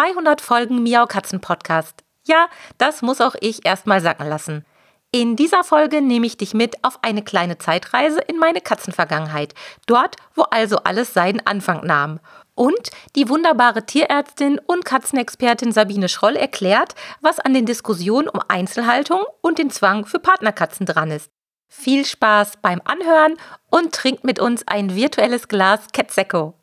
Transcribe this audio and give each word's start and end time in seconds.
200 0.00 0.40
Folgen 0.40 0.82
Miau 0.82 1.04
Katzen 1.04 1.42
Podcast. 1.42 2.04
Ja, 2.26 2.48
das 2.78 3.02
muss 3.02 3.20
auch 3.20 3.34
ich 3.38 3.66
erstmal 3.66 4.00
sacken 4.00 4.26
lassen. 4.26 4.64
In 5.12 5.36
dieser 5.36 5.62
Folge 5.62 6.00
nehme 6.00 6.26
ich 6.26 6.38
dich 6.38 6.54
mit 6.54 6.82
auf 6.82 7.00
eine 7.02 7.22
kleine 7.22 7.58
Zeitreise 7.58 8.18
in 8.20 8.38
meine 8.38 8.62
Katzenvergangenheit. 8.62 9.52
Dort, 9.84 10.16
wo 10.34 10.44
also 10.44 10.78
alles 10.84 11.12
seinen 11.12 11.46
Anfang 11.46 11.84
nahm. 11.84 12.18
Und 12.54 12.88
die 13.14 13.28
wunderbare 13.28 13.84
Tierärztin 13.84 14.58
und 14.66 14.86
Katzenexpertin 14.86 15.70
Sabine 15.70 16.08
Schroll 16.08 16.36
erklärt, 16.36 16.94
was 17.20 17.38
an 17.38 17.52
den 17.52 17.66
Diskussionen 17.66 18.30
um 18.30 18.40
Einzelhaltung 18.48 19.20
und 19.42 19.58
den 19.58 19.68
Zwang 19.68 20.06
für 20.06 20.18
Partnerkatzen 20.18 20.86
dran 20.86 21.10
ist. 21.10 21.30
Viel 21.68 22.06
Spaß 22.06 22.52
beim 22.62 22.80
Anhören 22.86 23.36
und 23.68 23.92
trinkt 23.92 24.24
mit 24.24 24.40
uns 24.40 24.66
ein 24.66 24.94
virtuelles 24.94 25.46
Glas 25.46 25.88
Quetzecco. 25.92 26.54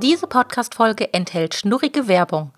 Diese 0.00 0.28
Podcast-Folge 0.28 1.12
enthält 1.12 1.56
schnurrige 1.56 2.06
Werbung. 2.06 2.52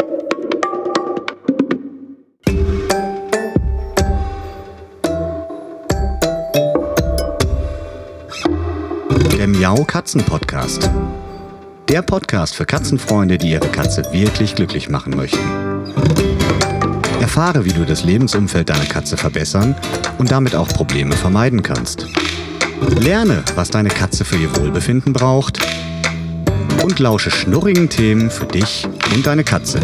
Der 9.38 9.48
Miau 9.48 9.84
Katzen 9.84 10.22
Podcast. 10.22 10.90
Der 11.88 12.02
Podcast 12.02 12.56
für 12.56 12.66
Katzenfreunde, 12.66 13.38
die 13.38 13.52
ihre 13.52 13.68
Katze 13.68 14.02
wirklich 14.12 14.54
glücklich 14.54 14.90
machen 14.90 15.16
möchten. 15.16 15.40
Erfahre, 17.22 17.64
wie 17.64 17.72
du 17.72 17.86
das 17.86 18.04
Lebensumfeld 18.04 18.68
deiner 18.68 18.84
Katze 18.84 19.16
verbessern 19.16 19.74
und 20.18 20.30
damit 20.30 20.54
auch 20.54 20.68
Probleme 20.68 21.16
vermeiden 21.16 21.62
kannst. 21.62 22.06
Lerne, 22.98 23.42
was 23.54 23.70
deine 23.70 23.88
Katze 23.88 24.26
für 24.26 24.36
ihr 24.36 24.54
Wohlbefinden 24.56 25.14
braucht 25.14 25.69
und 26.90 26.98
lausche 26.98 27.30
schnurrigen 27.30 27.88
Themen 27.88 28.32
für 28.32 28.46
dich 28.46 28.84
und 29.14 29.24
deine 29.24 29.44
Katze. 29.44 29.78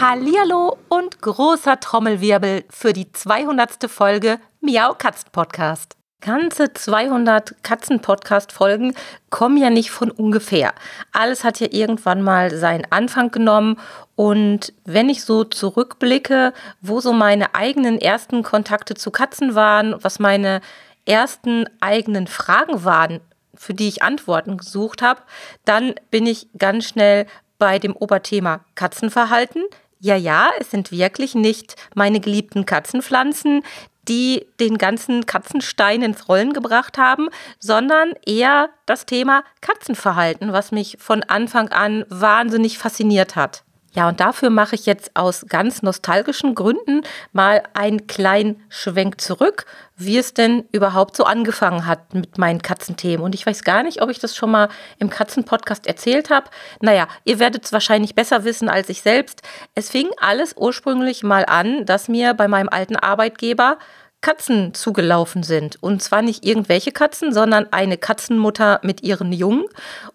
Hallihallo 0.00 0.78
und 0.88 1.20
großer 1.20 1.80
Trommelwirbel 1.80 2.62
für 2.70 2.92
die 2.92 3.10
200. 3.10 3.90
Folge 3.90 4.38
Miau 4.60 4.94
Katzen 4.94 5.30
Podcast. 5.32 5.96
Ganze 6.20 6.72
200 6.72 7.64
Katzen-Podcast-Folgen 7.64 8.94
kommen 9.30 9.56
ja 9.56 9.70
nicht 9.70 9.90
von 9.90 10.12
ungefähr. 10.12 10.72
Alles 11.10 11.42
hat 11.42 11.58
ja 11.58 11.66
irgendwann 11.68 12.22
mal 12.22 12.54
seinen 12.54 12.86
Anfang 12.90 13.32
genommen. 13.32 13.76
Und 14.14 14.72
wenn 14.84 15.08
ich 15.08 15.24
so 15.24 15.42
zurückblicke, 15.42 16.52
wo 16.80 17.00
so 17.00 17.12
meine 17.12 17.56
eigenen 17.56 18.00
ersten 18.00 18.44
Kontakte 18.44 18.94
zu 18.94 19.10
Katzen 19.10 19.56
waren, 19.56 19.96
was 20.00 20.20
meine 20.20 20.60
ersten 21.06 21.64
eigenen 21.80 22.28
Fragen 22.28 22.84
waren, 22.84 23.20
für 23.60 23.74
die 23.74 23.88
ich 23.88 24.02
Antworten 24.02 24.56
gesucht 24.56 25.02
habe, 25.02 25.20
dann 25.66 25.94
bin 26.10 26.24
ich 26.24 26.48
ganz 26.56 26.86
schnell 26.86 27.26
bei 27.58 27.78
dem 27.78 27.94
Oberthema 27.94 28.64
Katzenverhalten. 28.74 29.64
Ja, 29.98 30.16
ja, 30.16 30.48
es 30.58 30.70
sind 30.70 30.90
wirklich 30.90 31.34
nicht 31.34 31.76
meine 31.94 32.20
geliebten 32.20 32.64
Katzenpflanzen, 32.64 33.62
die 34.08 34.46
den 34.58 34.78
ganzen 34.78 35.26
Katzenstein 35.26 36.00
ins 36.00 36.26
Rollen 36.26 36.54
gebracht 36.54 36.96
haben, 36.96 37.28
sondern 37.58 38.14
eher 38.24 38.70
das 38.86 39.04
Thema 39.04 39.44
Katzenverhalten, 39.60 40.54
was 40.54 40.72
mich 40.72 40.96
von 40.98 41.22
Anfang 41.22 41.68
an 41.68 42.06
wahnsinnig 42.08 42.78
fasziniert 42.78 43.36
hat. 43.36 43.62
Ja, 43.92 44.08
und 44.08 44.20
dafür 44.20 44.50
mache 44.50 44.76
ich 44.76 44.86
jetzt 44.86 45.16
aus 45.16 45.46
ganz 45.48 45.82
nostalgischen 45.82 46.54
Gründen 46.54 47.02
mal 47.32 47.64
einen 47.74 48.06
kleinen 48.06 48.62
Schwenk 48.68 49.20
zurück, 49.20 49.66
wie 49.96 50.16
es 50.16 50.32
denn 50.32 50.64
überhaupt 50.70 51.16
so 51.16 51.24
angefangen 51.24 51.86
hat 51.86 52.14
mit 52.14 52.38
meinen 52.38 52.62
Katzenthemen. 52.62 53.24
Und 53.24 53.34
ich 53.34 53.44
weiß 53.44 53.64
gar 53.64 53.82
nicht, 53.82 54.00
ob 54.00 54.08
ich 54.08 54.20
das 54.20 54.36
schon 54.36 54.52
mal 54.52 54.68
im 54.98 55.10
Katzenpodcast 55.10 55.88
erzählt 55.88 56.30
habe. 56.30 56.50
Naja, 56.80 57.08
ihr 57.24 57.40
werdet 57.40 57.64
es 57.64 57.72
wahrscheinlich 57.72 58.14
besser 58.14 58.44
wissen 58.44 58.68
als 58.68 58.88
ich 58.88 59.02
selbst. 59.02 59.42
Es 59.74 59.90
fing 59.90 60.08
alles 60.20 60.54
ursprünglich 60.56 61.24
mal 61.24 61.44
an, 61.44 61.84
dass 61.84 62.08
mir 62.08 62.34
bei 62.34 62.46
meinem 62.46 62.68
alten 62.68 62.96
Arbeitgeber 62.96 63.78
Katzen 64.20 64.72
zugelaufen 64.74 65.42
sind. 65.42 65.82
Und 65.82 66.00
zwar 66.02 66.22
nicht 66.22 66.44
irgendwelche 66.44 66.92
Katzen, 66.92 67.32
sondern 67.32 67.66
eine 67.72 67.98
Katzenmutter 67.98 68.78
mit 68.82 69.02
ihren 69.02 69.32
Jungen. 69.32 69.64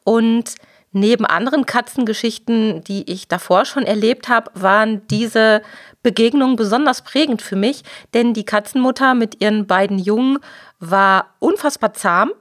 Und 0.03 0.55
Neben 0.97 1.25
anderen 1.25 1.65
Katzengeschichten, 1.65 2.81
die 2.85 3.11
ich 3.11 3.27
davor 3.27 3.65
schon 3.65 3.83
erlebt 3.83 4.29
habe, 4.29 4.49
waren 4.53 5.05
diese 5.07 5.61
Begegnungen 6.03 6.55
besonders 6.55 7.01
prägend 7.01 7.41
für 7.41 7.57
mich, 7.57 7.83
denn 8.13 8.33
die 8.33 8.45
Katzenmutter 8.45 9.13
mit 9.13 9.41
ihren 9.41 9.67
beiden 9.67 9.99
Jungen 9.99 10.39
war 10.79 11.35
unfassbar 11.39 11.93
zahm, 11.95 12.31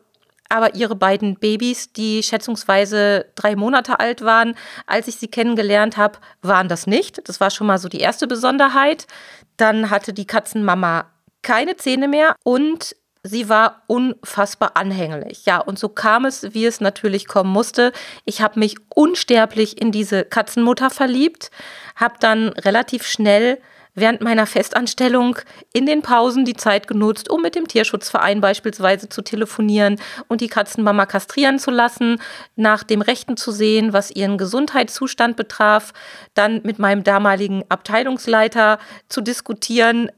aber 0.49 0.77
ihre 0.77 0.95
beiden 0.95 1.35
Babys, 1.35 1.93
die 1.95 2.23
schätzungsweise 2.23 3.27
drei 3.35 3.57
Monate 3.57 3.99
alt 3.99 4.23
waren, 4.23 4.55
als 4.87 5.09
ich 5.09 5.17
sie 5.17 5.27
kennengelernt 5.27 5.97
habe, 5.97 6.21
waren 6.41 6.69
das 6.69 6.87
nicht. 6.87 7.29
Das 7.29 7.41
war 7.41 7.51
schon 7.51 7.67
mal 7.67 7.79
so 7.79 7.89
die 7.89 7.99
erste 7.99 8.29
Besonderheit. 8.29 9.09
Dann 9.57 9.91
hatte 9.91 10.13
die 10.13 10.29
Katzenmama 10.29 11.11
keine 11.43 11.75
Zähne 11.75 12.07
mehr 12.07 12.37
und 12.45 12.95
sie 13.25 13.49
war 13.49 13.83
unfassbar 13.87 14.73
anhänglich. 14.77 15.47
Ja, 15.47 15.59
und 15.59 15.79
so 15.79 15.89
kam 15.89 16.27
es, 16.27 16.55
wie 16.55 16.67
es 16.67 16.81
natürlich 16.81 17.27
kommen 17.27 17.51
musste. 17.51 17.93
Ich 18.25 18.43
habe 18.43 18.61
mich 18.61 18.77
unsterblich 18.95 19.81
in 19.81 19.91
diese 19.91 20.25
Katzenmutter 20.25 20.91
verliebt, 20.91 21.51
habe 21.97 22.15
dann 22.21 22.49
relativ 22.51 23.07
schnell 23.07 23.59
während 23.95 24.21
meiner 24.21 24.47
Festanstellung 24.47 25.39
in 25.73 25.87
den 25.87 26.03
Pausen 26.03 26.45
die 26.45 26.55
Zeit 26.55 26.89
genutzt, 26.89 27.31
um 27.31 27.43
mit 27.43 27.55
dem 27.55 27.69
Tierschutzverein 27.69 28.41
beispielsweise 28.41 29.09
zu 29.09 29.23
telefonieren 29.23 30.01
und 30.29 30.41
die 30.41 30.49
Katzenmama 30.49 31.07
kastrieren 31.07 31.59
zu 31.59 31.71
lassen, 31.71 32.21
nach 32.57 32.83
dem 32.83 33.03
Rechten 33.03 33.37
zu 33.37 33.53
sehen, 33.53 33.93
was 33.93 34.11
ihren 34.11 34.37
Gesundheitszustand 34.37 35.37
betraf, 35.37 35.93
dann 36.35 36.61
mit 36.65 36.79
meinem 36.79 37.05
damaligen 37.05 37.63
Abteilungsleiter 37.69 38.79
zu 39.09 39.21
diskutieren, 39.21 40.11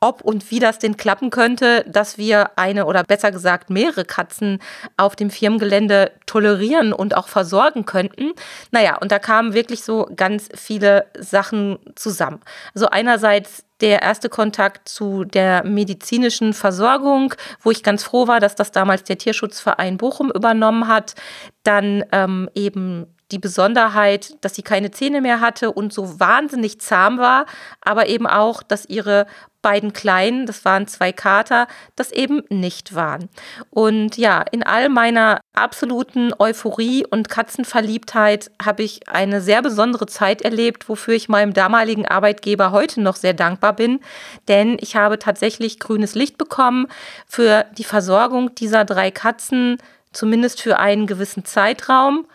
ob 0.00 0.22
und 0.22 0.50
wie 0.50 0.58
das 0.58 0.78
denn 0.78 0.96
klappen 0.96 1.30
könnte, 1.30 1.84
dass 1.86 2.16
wir 2.16 2.58
eine 2.58 2.86
oder 2.86 3.04
besser 3.04 3.30
gesagt 3.30 3.70
mehrere 3.70 4.04
Katzen 4.04 4.58
auf 4.96 5.14
dem 5.14 5.30
Firmengelände 5.30 6.12
tolerieren 6.26 6.92
und 6.92 7.16
auch 7.16 7.28
versorgen 7.28 7.84
könnten. 7.84 8.32
Naja, 8.70 8.96
und 8.96 9.12
da 9.12 9.18
kamen 9.18 9.52
wirklich 9.52 9.84
so 9.84 10.08
ganz 10.16 10.48
viele 10.54 11.06
Sachen 11.18 11.78
zusammen. 11.96 12.40
Also 12.74 12.88
einerseits 12.88 13.64
der 13.80 14.02
erste 14.02 14.28
Kontakt 14.28 14.88
zu 14.88 15.24
der 15.24 15.64
medizinischen 15.64 16.52
Versorgung, 16.52 17.34
wo 17.60 17.70
ich 17.70 17.82
ganz 17.82 18.02
froh 18.02 18.26
war, 18.26 18.40
dass 18.40 18.54
das 18.54 18.72
damals 18.72 19.04
der 19.04 19.18
Tierschutzverein 19.18 19.96
Bochum 19.96 20.30
übernommen 20.30 20.86
hat. 20.86 21.14
Dann 21.62 22.04
ähm, 22.12 22.48
eben 22.54 23.06
die 23.32 23.38
Besonderheit, 23.38 24.36
dass 24.40 24.54
sie 24.54 24.62
keine 24.62 24.90
Zähne 24.90 25.20
mehr 25.20 25.40
hatte 25.40 25.70
und 25.72 25.92
so 25.92 26.18
wahnsinnig 26.18 26.80
zahm 26.80 27.18
war, 27.18 27.46
aber 27.80 28.08
eben 28.08 28.26
auch, 28.26 28.62
dass 28.62 28.86
ihre 28.86 29.26
beiden 29.62 29.92
Kleinen, 29.92 30.46
das 30.46 30.64
waren 30.64 30.86
zwei 30.86 31.12
Kater, 31.12 31.66
das 31.96 32.12
eben 32.12 32.42
nicht 32.48 32.94
waren. 32.94 33.28
Und 33.70 34.16
ja, 34.16 34.42
in 34.50 34.62
all 34.62 34.88
meiner 34.88 35.40
absoluten 35.52 36.32
Euphorie 36.38 37.04
und 37.06 37.28
Katzenverliebtheit 37.28 38.50
habe 38.62 38.82
ich 38.82 39.08
eine 39.08 39.40
sehr 39.40 39.62
besondere 39.62 40.06
Zeit 40.06 40.42
erlebt, 40.42 40.88
wofür 40.88 41.14
ich 41.14 41.28
meinem 41.28 41.52
damaligen 41.52 42.06
Arbeitgeber 42.06 42.70
heute 42.70 43.00
noch 43.00 43.16
sehr 43.16 43.34
dankbar 43.34 43.74
bin, 43.74 44.00
denn 44.48 44.76
ich 44.80 44.96
habe 44.96 45.18
tatsächlich 45.18 45.78
grünes 45.78 46.14
Licht 46.14 46.38
bekommen 46.38 46.86
für 47.26 47.66
die 47.76 47.84
Versorgung 47.84 48.54
dieser 48.54 48.84
drei 48.84 49.10
Katzen, 49.10 49.78
zumindest 50.12 50.62
für 50.62 50.78
einen 50.78 51.06
gewissen 51.06 51.44
Zeitraum. 51.44 52.26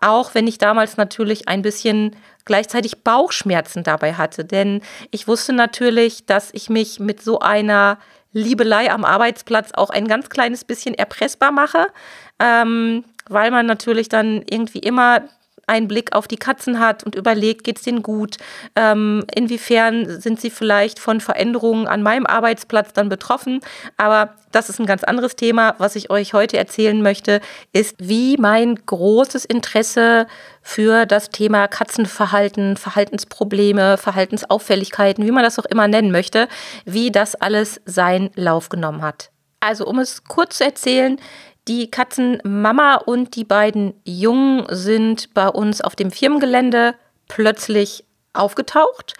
Auch 0.00 0.34
wenn 0.34 0.48
ich 0.48 0.58
damals 0.58 0.96
natürlich 0.96 1.48
ein 1.48 1.62
bisschen 1.62 2.16
gleichzeitig 2.44 3.02
Bauchschmerzen 3.02 3.82
dabei 3.82 4.14
hatte. 4.14 4.44
Denn 4.44 4.80
ich 5.10 5.28
wusste 5.28 5.52
natürlich, 5.52 6.26
dass 6.26 6.50
ich 6.52 6.68
mich 6.68 7.00
mit 7.00 7.22
so 7.22 7.40
einer 7.40 7.98
Liebelei 8.32 8.90
am 8.90 9.04
Arbeitsplatz 9.04 9.72
auch 9.74 9.90
ein 9.90 10.08
ganz 10.08 10.30
kleines 10.30 10.64
bisschen 10.64 10.94
erpressbar 10.94 11.52
mache, 11.52 11.88
ähm, 12.38 13.04
weil 13.28 13.50
man 13.50 13.66
natürlich 13.66 14.08
dann 14.08 14.42
irgendwie 14.48 14.78
immer 14.78 15.22
einen 15.66 15.88
Blick 15.88 16.14
auf 16.14 16.28
die 16.28 16.36
Katzen 16.36 16.80
hat 16.80 17.04
und 17.04 17.14
überlegt, 17.14 17.64
geht 17.64 17.78
es 17.78 17.84
denen 17.84 18.02
gut? 18.02 18.36
Ähm, 18.76 19.24
inwiefern 19.34 20.20
sind 20.20 20.40
sie 20.40 20.50
vielleicht 20.50 20.98
von 20.98 21.20
Veränderungen 21.20 21.86
an 21.86 22.02
meinem 22.02 22.26
Arbeitsplatz 22.26 22.92
dann 22.92 23.08
betroffen? 23.08 23.60
Aber 23.96 24.34
das 24.50 24.68
ist 24.68 24.80
ein 24.80 24.86
ganz 24.86 25.04
anderes 25.04 25.36
Thema. 25.36 25.74
Was 25.78 25.96
ich 25.96 26.10
euch 26.10 26.34
heute 26.34 26.58
erzählen 26.58 27.00
möchte, 27.02 27.40
ist, 27.72 27.96
wie 27.98 28.36
mein 28.36 28.74
großes 28.74 29.44
Interesse 29.44 30.26
für 30.62 31.06
das 31.06 31.30
Thema 31.30 31.68
Katzenverhalten, 31.68 32.76
Verhaltensprobleme, 32.76 33.98
Verhaltensauffälligkeiten, 33.98 35.24
wie 35.24 35.32
man 35.32 35.42
das 35.42 35.58
auch 35.58 35.64
immer 35.64 35.88
nennen 35.88 36.12
möchte, 36.12 36.48
wie 36.84 37.10
das 37.10 37.34
alles 37.34 37.80
seinen 37.84 38.30
Lauf 38.34 38.68
genommen 38.68 39.02
hat. 39.02 39.30
Also 39.60 39.86
um 39.86 40.00
es 40.00 40.24
kurz 40.24 40.58
zu 40.58 40.64
erzählen, 40.64 41.18
die 41.68 41.90
Katzenmama 41.90 42.96
und 42.96 43.36
die 43.36 43.44
beiden 43.44 43.94
Jungen 44.04 44.66
sind 44.70 45.32
bei 45.34 45.48
uns 45.48 45.80
auf 45.80 45.94
dem 45.94 46.10
Firmengelände 46.10 46.94
plötzlich 47.28 48.04
aufgetaucht. 48.32 49.14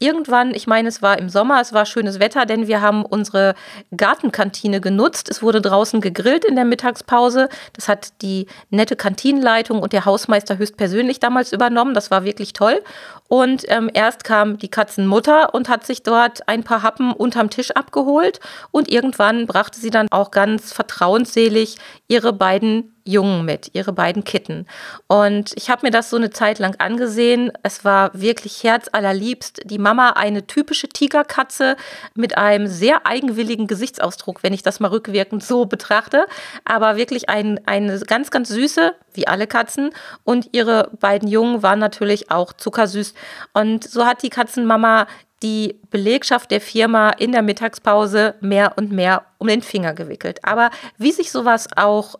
irgendwann, 0.00 0.54
ich 0.54 0.66
meine, 0.66 0.88
es 0.88 1.00
war 1.02 1.18
im 1.18 1.28
Sommer, 1.30 1.60
es 1.60 1.72
war 1.72 1.86
schönes 1.86 2.18
Wetter, 2.20 2.44
denn 2.46 2.66
wir 2.66 2.82
haben 2.82 3.06
unsere 3.06 3.54
Gartenkantine 3.96 4.80
genutzt. 4.80 5.30
Es 5.30 5.42
wurde 5.42 5.62
draußen 5.62 6.00
gegrillt 6.00 6.44
in 6.44 6.56
der 6.56 6.64
Mittagspause. 6.64 7.48
Das 7.72 7.88
hat 7.88 8.20
die 8.20 8.46
nette 8.70 8.96
Kantinenleitung 8.96 9.80
und 9.80 9.92
der 9.92 10.04
Hausmeister 10.04 10.58
höchstpersönlich 10.58 11.20
damals 11.20 11.52
übernommen. 11.52 11.94
Das 11.94 12.10
war 12.10 12.24
wirklich 12.24 12.52
toll. 12.52 12.82
Und 13.28 13.64
ähm, 13.68 13.90
erst 13.92 14.24
kam 14.24 14.58
die 14.58 14.70
Katzenmutter 14.70 15.54
und 15.54 15.68
hat 15.68 15.86
sich 15.86 16.02
dort 16.02 16.46
ein 16.48 16.62
paar 16.62 16.82
Happen 16.82 17.12
unterm 17.12 17.50
Tisch 17.50 17.70
abgeholt. 17.70 18.40
Und 18.70 18.88
irgendwann 18.88 19.46
brachte 19.46 19.80
sie 19.80 19.90
dann 19.90 20.08
auch 20.10 20.30
ganz 20.30 20.72
vertrauensselig 20.72 21.76
ihre 22.06 22.32
beiden 22.32 22.93
Jungen 23.04 23.44
mit, 23.44 23.70
ihre 23.74 23.92
beiden 23.92 24.24
Kitten. 24.24 24.66
Und 25.06 25.52
ich 25.56 25.68
habe 25.68 25.86
mir 25.86 25.90
das 25.90 26.10
so 26.10 26.16
eine 26.16 26.30
Zeit 26.30 26.58
lang 26.58 26.76
angesehen. 26.78 27.52
Es 27.62 27.84
war 27.84 28.10
wirklich 28.14 28.64
herzallerliebst. 28.64 29.62
Die 29.64 29.78
Mama 29.78 30.10
eine 30.10 30.46
typische 30.46 30.88
Tigerkatze 30.88 31.76
mit 32.14 32.38
einem 32.38 32.66
sehr 32.66 33.06
eigenwilligen 33.06 33.66
Gesichtsausdruck, 33.66 34.42
wenn 34.42 34.54
ich 34.54 34.62
das 34.62 34.80
mal 34.80 34.88
rückwirkend 34.88 35.44
so 35.44 35.66
betrachte. 35.66 36.26
Aber 36.64 36.96
wirklich 36.96 37.28
ein, 37.28 37.60
eine 37.66 38.00
ganz, 38.00 38.30
ganz 38.30 38.48
süße, 38.48 38.94
wie 39.12 39.26
alle 39.26 39.46
Katzen. 39.46 39.90
Und 40.24 40.48
ihre 40.52 40.90
beiden 40.98 41.28
Jungen 41.28 41.62
waren 41.62 41.78
natürlich 41.78 42.30
auch 42.30 42.54
zuckersüß. 42.54 43.12
Und 43.52 43.84
so 43.84 44.06
hat 44.06 44.22
die 44.22 44.30
Katzenmama 44.30 45.06
die 45.42 45.78
Belegschaft 45.90 46.50
der 46.50 46.62
Firma 46.62 47.10
in 47.10 47.32
der 47.32 47.42
Mittagspause 47.42 48.34
mehr 48.40 48.72
und 48.76 48.92
mehr 48.92 49.26
um 49.36 49.46
den 49.48 49.60
Finger 49.60 49.92
gewickelt. 49.92 50.42
Aber 50.42 50.70
wie 50.96 51.12
sich 51.12 51.30
sowas 51.30 51.68
auch 51.76 52.14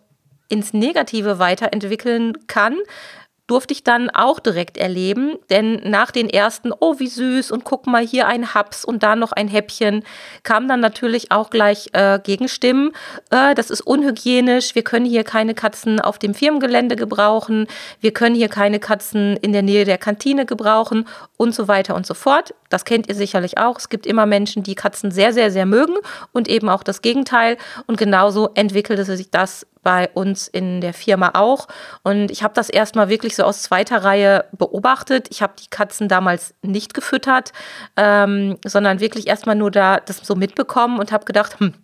ins 0.47 0.73
Negative 0.73 1.39
weiterentwickeln 1.39 2.33
kann, 2.47 2.77
durfte 3.47 3.73
ich 3.73 3.83
dann 3.83 4.09
auch 4.09 4.39
direkt 4.39 4.77
erleben. 4.77 5.37
Denn 5.49 5.81
nach 5.83 6.11
den 6.11 6.29
ersten, 6.29 6.71
oh, 6.79 6.99
wie 6.99 7.07
süß 7.07 7.51
und 7.51 7.63
guck 7.63 7.85
mal, 7.85 8.05
hier 8.05 8.27
ein 8.27 8.53
Haps 8.53 8.83
und 8.83 9.03
da 9.03 9.15
noch 9.15 9.31
ein 9.31 9.47
Häppchen, 9.47 10.03
kam 10.43 10.67
dann 10.67 10.79
natürlich 10.79 11.31
auch 11.31 11.49
gleich 11.49 11.89
äh, 11.93 12.19
Gegenstimmen. 12.19 12.91
Äh, 13.29 13.53
das 13.53 13.69
ist 13.69 13.81
unhygienisch, 13.81 14.73
wir 14.73 14.83
können 14.83 15.05
hier 15.05 15.23
keine 15.23 15.53
Katzen 15.53 15.99
auf 15.99 16.17
dem 16.17 16.33
Firmengelände 16.33 16.95
gebrauchen, 16.95 17.67
wir 18.01 18.13
können 18.13 18.35
hier 18.35 18.49
keine 18.49 18.79
Katzen 18.79 19.37
in 19.37 19.53
der 19.53 19.61
Nähe 19.61 19.85
der 19.85 19.97
Kantine 19.97 20.45
gebrauchen 20.45 21.07
und 21.37 21.53
so 21.53 21.67
weiter 21.67 21.95
und 21.95 22.07
so 22.07 22.13
fort. 22.13 22.53
Das 22.69 22.83
kennt 22.83 23.07
ihr 23.07 23.15
sicherlich 23.15 23.57
auch. 23.59 23.77
Es 23.77 23.89
gibt 23.89 24.07
immer 24.07 24.25
Menschen, 24.25 24.63
die 24.63 24.75
Katzen 24.75 25.11
sehr, 25.11 25.33
sehr, 25.33 25.51
sehr 25.51 25.67
mögen 25.67 25.95
und 26.33 26.47
eben 26.47 26.67
auch 26.67 26.83
das 26.83 27.01
Gegenteil. 27.01 27.57
Und 27.85 27.97
genauso 27.97 28.49
entwickelte 28.55 29.05
sich 29.05 29.29
das 29.29 29.67
bei 29.85 30.09
uns 30.15 30.47
in 30.47 30.81
der 30.81 30.95
Firma 30.95 31.31
auch. 31.35 31.67
Und 32.01 32.31
ich 32.31 32.41
habe 32.41 32.55
das 32.55 32.69
erstmal 32.69 33.07
wirklich 33.07 33.35
so 33.35 33.43
aus 33.43 33.61
zweiter 33.61 34.03
Reihe 34.03 34.45
beobachtet. 34.51 35.27
Ich 35.29 35.43
habe 35.43 35.53
die 35.61 35.69
Katzen 35.69 36.07
damals 36.07 36.55
nicht 36.63 36.95
gefüttert, 36.95 37.53
ähm, 37.95 38.57
sondern 38.65 38.99
wirklich 38.99 39.27
erstmal 39.27 39.55
nur 39.55 39.69
da 39.69 39.99
das 39.99 40.17
so 40.17 40.33
mitbekommen 40.35 40.97
und 40.99 41.11
habe 41.11 41.25
gedacht, 41.25 41.59
hm, 41.59 41.75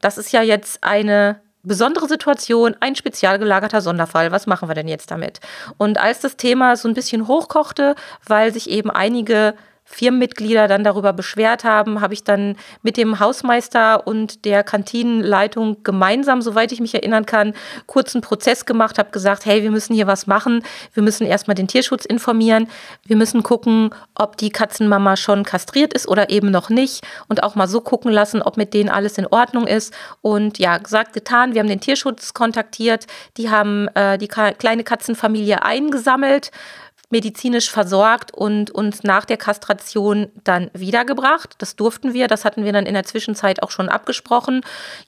das 0.00 0.16
ist 0.16 0.32
ja 0.32 0.40
jetzt 0.40 0.82
eine 0.82 1.42
besondere 1.62 2.08
Situation, 2.08 2.74
ein 2.80 2.96
spezial 2.96 3.38
gelagerter 3.38 3.82
Sonderfall. 3.82 4.32
Was 4.32 4.46
machen 4.46 4.68
wir 4.68 4.74
denn 4.74 4.88
jetzt 4.88 5.10
damit? 5.10 5.40
Und 5.76 5.98
als 5.98 6.20
das 6.20 6.38
Thema 6.38 6.76
so 6.76 6.88
ein 6.88 6.94
bisschen 6.94 7.28
hochkochte, 7.28 7.96
weil 8.26 8.50
sich 8.54 8.70
eben 8.70 8.90
einige 8.90 9.54
Firmenmitglieder 9.84 10.68
dann 10.68 10.84
darüber 10.84 11.12
beschwert 11.12 11.64
haben, 11.64 12.00
habe 12.00 12.14
ich 12.14 12.24
dann 12.24 12.56
mit 12.82 12.96
dem 12.96 13.20
Hausmeister 13.20 14.06
und 14.06 14.44
der 14.44 14.62
Kantinenleitung 14.62 15.82
gemeinsam, 15.82 16.40
soweit 16.40 16.72
ich 16.72 16.80
mich 16.80 16.94
erinnern 16.94 17.26
kann, 17.26 17.52
kurzen 17.86 18.20
Prozess 18.20 18.64
gemacht, 18.64 18.98
habe 18.98 19.10
gesagt, 19.10 19.44
hey, 19.44 19.62
wir 19.62 19.70
müssen 19.70 19.94
hier 19.94 20.06
was 20.06 20.26
machen. 20.26 20.64
Wir 20.94 21.02
müssen 21.02 21.26
erstmal 21.26 21.54
den 21.54 21.68
Tierschutz 21.68 22.04
informieren. 22.04 22.68
Wir 23.04 23.16
müssen 23.16 23.42
gucken, 23.42 23.90
ob 24.14 24.36
die 24.36 24.50
Katzenmama 24.50 25.16
schon 25.16 25.44
kastriert 25.44 25.92
ist 25.92 26.08
oder 26.08 26.30
eben 26.30 26.50
noch 26.50 26.70
nicht 26.70 27.04
und 27.28 27.42
auch 27.42 27.54
mal 27.54 27.68
so 27.68 27.80
gucken 27.80 28.12
lassen, 28.12 28.40
ob 28.40 28.56
mit 28.56 28.74
denen 28.74 28.88
alles 28.88 29.18
in 29.18 29.26
Ordnung 29.26 29.66
ist. 29.66 29.92
Und 30.22 30.58
ja, 30.58 30.78
gesagt, 30.78 31.12
getan. 31.12 31.54
Wir 31.54 31.60
haben 31.60 31.68
den 31.68 31.80
Tierschutz 31.80 32.34
kontaktiert. 32.34 33.06
Die 33.36 33.50
haben 33.50 33.88
äh, 33.88 34.16
die 34.16 34.28
kleine 34.28 34.84
Katzenfamilie 34.84 35.62
eingesammelt 35.62 36.50
medizinisch 37.12 37.70
versorgt 37.70 38.32
und 38.32 38.70
uns 38.70 39.04
nach 39.04 39.26
der 39.26 39.36
Kastration 39.36 40.32
dann 40.44 40.70
wiedergebracht. 40.72 41.54
Das 41.58 41.76
durften 41.76 42.14
wir, 42.14 42.26
das 42.26 42.44
hatten 42.44 42.64
wir 42.64 42.72
dann 42.72 42.86
in 42.86 42.94
der 42.94 43.04
Zwischenzeit 43.04 43.62
auch 43.62 43.70
schon 43.70 43.90
abgesprochen. 43.90 44.62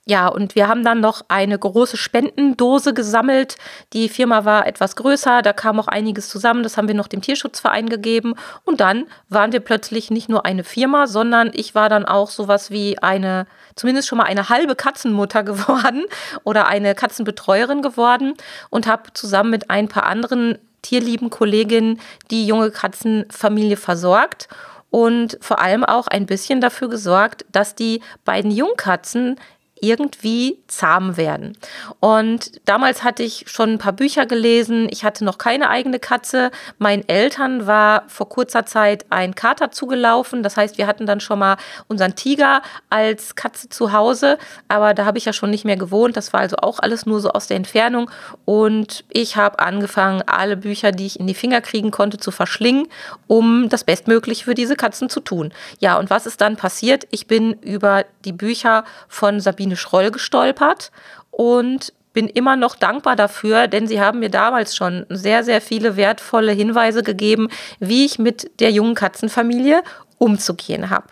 Ja, 0.05 0.27
und 0.27 0.55
wir 0.55 0.67
haben 0.67 0.85
dann 0.85 1.01
noch 1.01 1.23
eine 1.27 1.57
große 1.57 1.97
Spendendose 1.97 2.93
gesammelt. 2.93 3.57
Die 3.93 4.07
Firma 4.07 4.45
war 4.45 4.67
etwas 4.67 4.95
größer, 4.95 5.41
da 5.41 5.51
kam 5.51 5.79
auch 5.79 5.87
einiges 5.87 6.29
zusammen, 6.29 6.61
das 6.61 6.77
haben 6.77 6.87
wir 6.87 6.95
noch 6.95 7.07
dem 7.07 7.21
Tierschutzverein 7.21 7.89
gegeben. 7.89 8.35
Und 8.63 8.79
dann 8.79 9.05
waren 9.27 9.51
wir 9.51 9.59
plötzlich 9.59 10.11
nicht 10.11 10.29
nur 10.29 10.45
eine 10.45 10.63
Firma, 10.63 11.07
sondern 11.07 11.49
ich 11.53 11.73
war 11.73 11.89
dann 11.89 12.05
auch 12.05 12.29
sowas 12.29 12.69
wie 12.69 12.99
eine, 12.99 13.47
zumindest 13.75 14.07
schon 14.07 14.19
mal 14.19 14.25
eine 14.25 14.49
halbe 14.49 14.75
Katzenmutter 14.75 15.43
geworden 15.43 16.05
oder 16.43 16.67
eine 16.67 16.93
Katzenbetreuerin 16.93 17.81
geworden 17.81 18.35
und 18.69 18.85
habe 18.85 19.11
zusammen 19.13 19.49
mit 19.49 19.71
ein 19.71 19.87
paar 19.87 20.05
anderen 20.05 20.59
tierlieben 20.85 21.29
Kollegin 21.29 21.99
die 22.29 22.45
junge 22.45 22.69
Katzenfamilie 22.71 23.77
versorgt 23.77 24.47
und 24.91 25.37
vor 25.41 25.59
allem 25.59 25.83
auch 25.83 26.07
ein 26.07 26.25
bisschen 26.25 26.61
dafür 26.61 26.89
gesorgt, 26.89 27.45
dass 27.51 27.75
die 27.75 28.01
beiden 28.23 28.51
Jungkatzen 28.51 29.35
irgendwie 29.81 30.57
zahm 30.67 31.17
werden. 31.17 31.57
Und 31.99 32.51
damals 32.65 33.03
hatte 33.03 33.23
ich 33.23 33.45
schon 33.47 33.71
ein 33.71 33.77
paar 33.77 33.91
Bücher 33.91 34.25
gelesen. 34.25 34.87
Ich 34.89 35.03
hatte 35.03 35.25
noch 35.25 35.37
keine 35.37 35.69
eigene 35.69 35.99
Katze. 35.99 36.49
Meinen 36.77 37.07
Eltern 37.07 37.67
war 37.67 38.03
vor 38.07 38.29
kurzer 38.29 38.65
Zeit 38.65 39.05
ein 39.09 39.35
Kater 39.35 39.71
zugelaufen. 39.71 40.43
Das 40.43 40.55
heißt, 40.55 40.77
wir 40.77 40.87
hatten 40.87 41.05
dann 41.05 41.19
schon 41.19 41.39
mal 41.39 41.57
unseren 41.87 42.15
Tiger 42.15 42.61
als 42.89 43.35
Katze 43.35 43.67
zu 43.67 43.91
Hause. 43.91 44.37
Aber 44.69 44.93
da 44.93 45.03
habe 45.03 45.17
ich 45.17 45.25
ja 45.25 45.33
schon 45.33 45.49
nicht 45.49 45.65
mehr 45.65 45.77
gewohnt. 45.77 46.15
Das 46.15 46.31
war 46.31 46.39
also 46.39 46.55
auch 46.57 46.79
alles 46.79 47.05
nur 47.05 47.19
so 47.19 47.31
aus 47.31 47.47
der 47.47 47.57
Entfernung. 47.57 48.09
Und 48.45 49.03
ich 49.09 49.35
habe 49.35 49.59
angefangen, 49.59 50.23
alle 50.25 50.55
Bücher, 50.55 50.93
die 50.93 51.05
ich 51.05 51.19
in 51.19 51.27
die 51.27 51.35
Finger 51.35 51.59
kriegen 51.59 51.91
konnte, 51.91 52.17
zu 52.17 52.31
verschlingen, 52.31 52.87
um 53.27 53.67
das 53.67 53.83
Bestmögliche 53.83 54.45
für 54.45 54.55
diese 54.55 54.77
Katzen 54.77 55.09
zu 55.09 55.19
tun. 55.19 55.51
Ja, 55.79 55.99
und 55.99 56.09
was 56.09 56.25
ist 56.25 56.39
dann 56.39 56.55
passiert? 56.55 57.05
Ich 57.11 57.27
bin 57.27 57.53
über 57.61 58.05
die 58.23 58.31
Bücher 58.31 58.85
von 59.09 59.41
Sabine 59.41 59.64
Sabine 59.65 59.77
Schroll 59.77 60.11
gestolpert 60.11 60.91
und 61.31 61.91
bin 62.13 62.27
immer 62.27 62.55
noch 62.55 62.75
dankbar 62.75 63.15
dafür, 63.15 63.67
denn 63.67 63.87
sie 63.87 63.99
haben 63.99 64.19
mir 64.19 64.29
damals 64.29 64.75
schon 64.75 65.05
sehr, 65.09 65.43
sehr 65.43 65.59
viele 65.59 65.97
wertvolle 65.97 66.51
Hinweise 66.51 67.03
gegeben, 67.03 67.49
wie 67.79 68.05
ich 68.05 68.19
mit 68.19 68.59
der 68.61 68.71
jungen 68.71 68.95
Katzenfamilie 68.95 69.81
umzugehen 70.17 70.89
habe. 70.89 71.07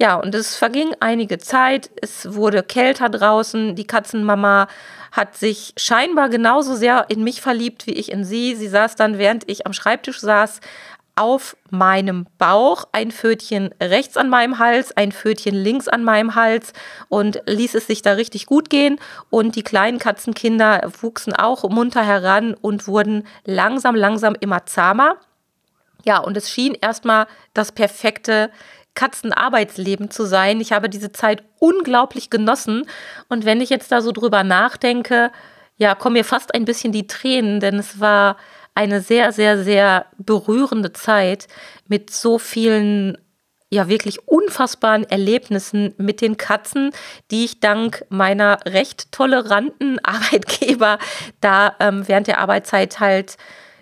Ja, 0.00 0.14
und 0.14 0.34
es 0.34 0.56
verging 0.56 0.94
einige 1.00 1.38
Zeit, 1.38 1.90
es 2.00 2.34
wurde 2.34 2.62
kälter 2.62 3.08
draußen, 3.08 3.74
die 3.74 3.86
Katzenmama 3.86 4.68
hat 5.10 5.36
sich 5.36 5.74
scheinbar 5.76 6.28
genauso 6.28 6.76
sehr 6.76 7.06
in 7.08 7.24
mich 7.24 7.40
verliebt 7.40 7.86
wie 7.86 7.94
ich 7.94 8.12
in 8.12 8.24
sie. 8.24 8.54
Sie 8.54 8.68
saß 8.68 8.94
dann, 8.94 9.18
während 9.18 9.50
ich 9.50 9.66
am 9.66 9.72
Schreibtisch 9.72 10.20
saß, 10.20 10.60
auf 11.18 11.56
meinem 11.70 12.26
Bauch, 12.38 12.84
ein 12.92 13.10
Pfötchen 13.10 13.74
rechts 13.82 14.16
an 14.16 14.30
meinem 14.30 14.58
Hals, 14.58 14.96
ein 14.96 15.10
Pfötchen 15.10 15.54
links 15.54 15.88
an 15.88 16.04
meinem 16.04 16.36
Hals 16.36 16.72
und 17.08 17.42
ließ 17.46 17.74
es 17.74 17.88
sich 17.88 18.02
da 18.02 18.12
richtig 18.12 18.46
gut 18.46 18.70
gehen. 18.70 19.00
Und 19.28 19.56
die 19.56 19.64
kleinen 19.64 19.98
Katzenkinder 19.98 20.90
wuchsen 21.00 21.34
auch 21.34 21.68
munter 21.68 22.04
heran 22.04 22.54
und 22.54 22.86
wurden 22.86 23.26
langsam, 23.44 23.96
langsam 23.96 24.36
immer 24.38 24.64
zahmer. 24.66 25.16
Ja, 26.04 26.18
und 26.18 26.36
es 26.36 26.50
schien 26.50 26.74
erstmal 26.80 27.26
das 27.52 27.72
perfekte 27.72 28.50
Katzenarbeitsleben 28.94 30.10
zu 30.10 30.24
sein. 30.24 30.60
Ich 30.60 30.72
habe 30.72 30.88
diese 30.88 31.12
Zeit 31.12 31.42
unglaublich 31.58 32.30
genossen. 32.30 32.84
Und 33.28 33.44
wenn 33.44 33.60
ich 33.60 33.70
jetzt 33.70 33.90
da 33.90 34.02
so 34.02 34.12
drüber 34.12 34.44
nachdenke, 34.44 35.32
ja, 35.76 35.94
kommen 35.94 36.14
mir 36.14 36.24
fast 36.24 36.54
ein 36.54 36.64
bisschen 36.64 36.92
die 36.92 37.06
Tränen, 37.06 37.60
denn 37.60 37.76
es 37.76 38.00
war 38.00 38.36
eine 38.74 39.00
sehr, 39.00 39.32
sehr, 39.32 39.62
sehr 39.62 40.06
berührende 40.18 40.92
Zeit 40.92 41.48
mit 41.86 42.10
so 42.10 42.38
vielen 42.38 43.18
ja 43.70 43.88
wirklich 43.88 44.26
unfassbaren 44.26 45.04
Erlebnissen 45.04 45.94
mit 45.98 46.20
den 46.20 46.36
Katzen, 46.36 46.90
die 47.30 47.44
ich 47.44 47.60
dank 47.60 48.04
meiner 48.08 48.58
recht 48.64 49.12
toleranten 49.12 49.98
Arbeitgeber 50.02 50.98
da 51.40 51.74
ähm, 51.80 52.06
während 52.06 52.26
der 52.26 52.38
Arbeitszeit 52.38 53.00
halt 53.00 53.36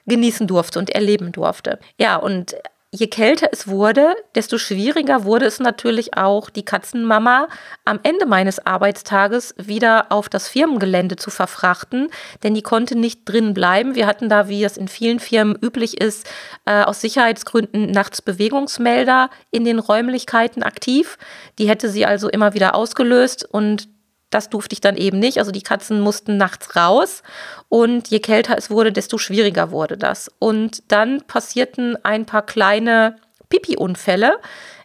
genießen 0.06 0.46
durfte 0.46 0.78
und 0.78 0.90
erleben 0.90 1.32
durfte. 1.32 1.78
Ja, 1.98 2.16
und 2.16 2.56
je 2.96 3.08
kälter 3.08 3.48
es 3.52 3.68
wurde, 3.68 4.14
desto 4.34 4.56
schwieriger 4.56 5.24
wurde 5.24 5.44
es 5.44 5.60
natürlich 5.60 6.16
auch, 6.16 6.48
die 6.48 6.64
Katzenmama 6.64 7.48
am 7.84 8.00
Ende 8.02 8.24
meines 8.24 8.64
Arbeitstages 8.64 9.54
wieder 9.58 10.06
auf 10.10 10.28
das 10.28 10.48
Firmengelände 10.48 11.16
zu 11.16 11.30
verfrachten, 11.30 12.08
denn 12.42 12.54
die 12.54 12.62
konnte 12.62 12.96
nicht 12.96 13.20
drin 13.26 13.52
bleiben. 13.52 13.94
Wir 13.94 14.06
hatten 14.06 14.28
da, 14.28 14.48
wie 14.48 14.64
es 14.64 14.78
in 14.78 14.88
vielen 14.88 15.20
Firmen 15.20 15.58
üblich 15.60 16.00
ist, 16.00 16.26
äh, 16.64 16.82
aus 16.82 17.02
Sicherheitsgründen 17.02 17.90
nachts 17.90 18.22
Bewegungsmelder 18.22 19.28
in 19.50 19.64
den 19.64 19.78
Räumlichkeiten 19.78 20.62
aktiv. 20.62 21.18
Die 21.58 21.68
hätte 21.68 21.90
sie 21.90 22.06
also 22.06 22.28
immer 22.30 22.54
wieder 22.54 22.74
ausgelöst 22.74 23.44
und 23.44 23.88
das 24.30 24.50
durfte 24.50 24.74
ich 24.74 24.80
dann 24.80 24.96
eben 24.96 25.18
nicht. 25.18 25.38
Also 25.38 25.52
die 25.52 25.62
Katzen 25.62 26.00
mussten 26.00 26.36
nachts 26.36 26.76
raus 26.76 27.22
und 27.68 28.08
je 28.08 28.20
kälter 28.20 28.56
es 28.58 28.70
wurde, 28.70 28.92
desto 28.92 29.18
schwieriger 29.18 29.70
wurde 29.70 29.96
das. 29.96 30.30
Und 30.38 30.90
dann 30.90 31.22
passierten 31.26 31.96
ein 32.04 32.26
paar 32.26 32.42
kleine 32.42 33.16
Pipi-Unfälle. 33.48 34.38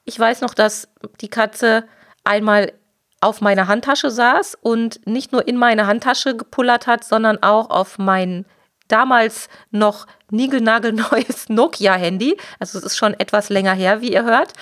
Ich 0.05 0.19
weiß 0.19 0.41
noch, 0.41 0.53
dass 0.53 0.87
die 1.21 1.29
Katze 1.29 1.85
einmal 2.23 2.73
auf 3.19 3.41
meiner 3.41 3.67
Handtasche 3.67 4.09
saß 4.09 4.57
und 4.61 5.05
nicht 5.07 5.31
nur 5.31 5.47
in 5.47 5.57
meine 5.57 5.85
Handtasche 5.85 6.35
gepullert 6.35 6.87
hat, 6.87 7.03
sondern 7.03 7.41
auch 7.43 7.69
auf 7.69 7.99
mein 7.99 8.45
damals 8.91 9.49
noch 9.71 10.07
niegelnagelneues 10.29 11.45
Nokia-Handy. 11.49 12.37
Also 12.59 12.77
es 12.77 12.85
ist 12.85 12.97
schon 12.97 13.13
etwas 13.13 13.49
länger 13.49 13.73
her, 13.73 14.01
wie 14.01 14.13
ihr 14.13 14.23
hört. 14.23 14.53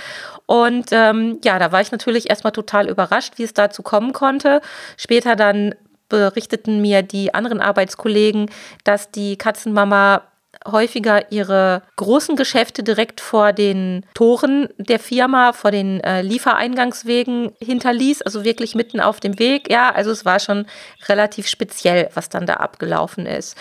Und 0.46 0.88
ähm, 0.92 1.40
ja, 1.44 1.60
da 1.60 1.72
war 1.72 1.82
ich 1.82 1.92
natürlich 1.92 2.30
erstmal 2.30 2.52
total 2.52 2.90
überrascht, 2.90 3.34
wie 3.38 3.44
es 3.44 3.54
dazu 3.54 3.84
kommen 3.84 4.14
konnte. 4.14 4.62
Später 4.98 5.36
dann 5.36 5.76
berichteten 6.10 6.82
mir 6.82 7.04
die 7.04 7.34
anderen 7.34 7.62
Arbeitskollegen, 7.62 8.50
dass 8.84 9.12
die 9.12 9.38
Katzenmama 9.38 10.24
häufiger 10.68 11.32
ihre 11.32 11.84
großen 11.96 12.36
Geschäfte 12.36 12.84
direkt 12.84 13.22
vor 13.22 13.54
den 13.54 14.06
Toren 14.14 14.70
der 14.78 15.00
Firma, 15.00 15.54
vor 15.54 15.72
den 15.72 16.02
äh, 16.02 16.22
Liefereingangswegen 16.22 17.52
hinterließ, 17.60 18.24
also 18.24 18.44
wirklich 18.44 18.76
mitten 18.76 19.00
auf 19.00 19.20
dem 19.20 19.40
Weg. 19.40 19.70
Ja, 19.70 19.92
also 19.92 20.12
es 20.12 20.26
war 20.26 20.40
schon 20.40 20.66
relativ 21.08 21.48
speziell, 21.48 22.10
was 22.14 22.30
dann 22.30 22.46
da 22.46 22.56
abgelaufen 22.56 23.26
ist. 23.26 23.56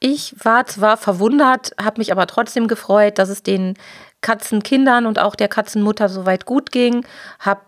Ich 0.00 0.34
war 0.42 0.66
zwar 0.66 0.96
verwundert, 0.96 1.72
habe 1.80 2.00
mich 2.00 2.10
aber 2.10 2.26
trotzdem 2.26 2.68
gefreut, 2.68 3.18
dass 3.18 3.28
es 3.28 3.42
den 3.42 3.74
Katzenkindern 4.22 5.06
und 5.06 5.18
auch 5.18 5.34
der 5.34 5.48
Katzenmutter 5.48 6.08
soweit 6.08 6.46
gut 6.46 6.72
ging, 6.72 7.06
habe 7.38 7.60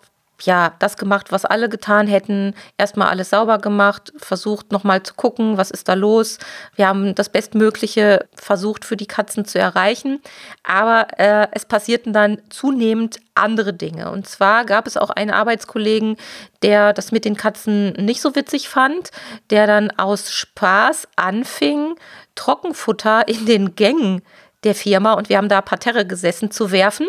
ja, 0.45 0.75
das 0.79 0.97
gemacht, 0.97 1.33
was 1.33 1.45
alle 1.45 1.69
getan 1.69 2.07
hätten. 2.07 2.55
Erstmal 2.79 3.09
alles 3.09 3.31
sauber 3.31 3.59
gemacht, 3.59 4.13
versucht 4.17 4.73
nochmal 4.73 5.03
zu 5.03 5.15
gucken, 5.15 5.57
was 5.57 5.71
ist 5.71 5.89
da 5.89 5.95
los. 5.95 6.39
Wir 6.75 6.89
haben 6.89 7.15
das 7.15 7.29
Bestmögliche 7.29 8.27
versucht 8.35 8.85
für 8.85 8.97
die 8.97 9.07
Katzen 9.07 9.45
zu 9.45 9.59
erreichen. 9.59 10.21
Aber 10.63 11.07
äh, 11.19 11.49
es 11.53 11.65
passierten 11.65 12.13
dann 12.13 12.39
zunehmend 12.51 13.21
andere 13.35 13.73
Dinge. 13.73 14.11
Und 14.11 14.29
zwar 14.29 14.65
gab 14.65 14.87
es 14.87 14.97
auch 14.97 15.11
einen 15.11 15.31
Arbeitskollegen, 15.31 16.17
der 16.63 16.93
das 16.93 17.13
mit 17.13 17.25
den 17.25 17.37
Katzen 17.37 17.93
nicht 17.93 18.21
so 18.21 18.35
witzig 18.35 18.69
fand, 18.69 19.11
der 19.51 19.67
dann 19.67 19.91
aus 19.91 20.33
Spaß 20.33 21.09
anfing, 21.17 21.95
Trockenfutter 22.35 23.29
in 23.29 23.47
den 23.47 23.75
Gängen 23.75 24.23
der 24.65 24.75
Firma 24.75 25.15
und 25.15 25.29
wir 25.29 25.39
haben 25.39 25.49
da 25.49 25.61
Parterre 25.61 26.07
gesessen 26.07 26.51
zu 26.51 26.71
werfen. 26.71 27.09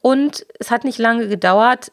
Und 0.00 0.44
es 0.58 0.70
hat 0.70 0.84
nicht 0.84 0.98
lange 0.98 1.28
gedauert, 1.28 1.90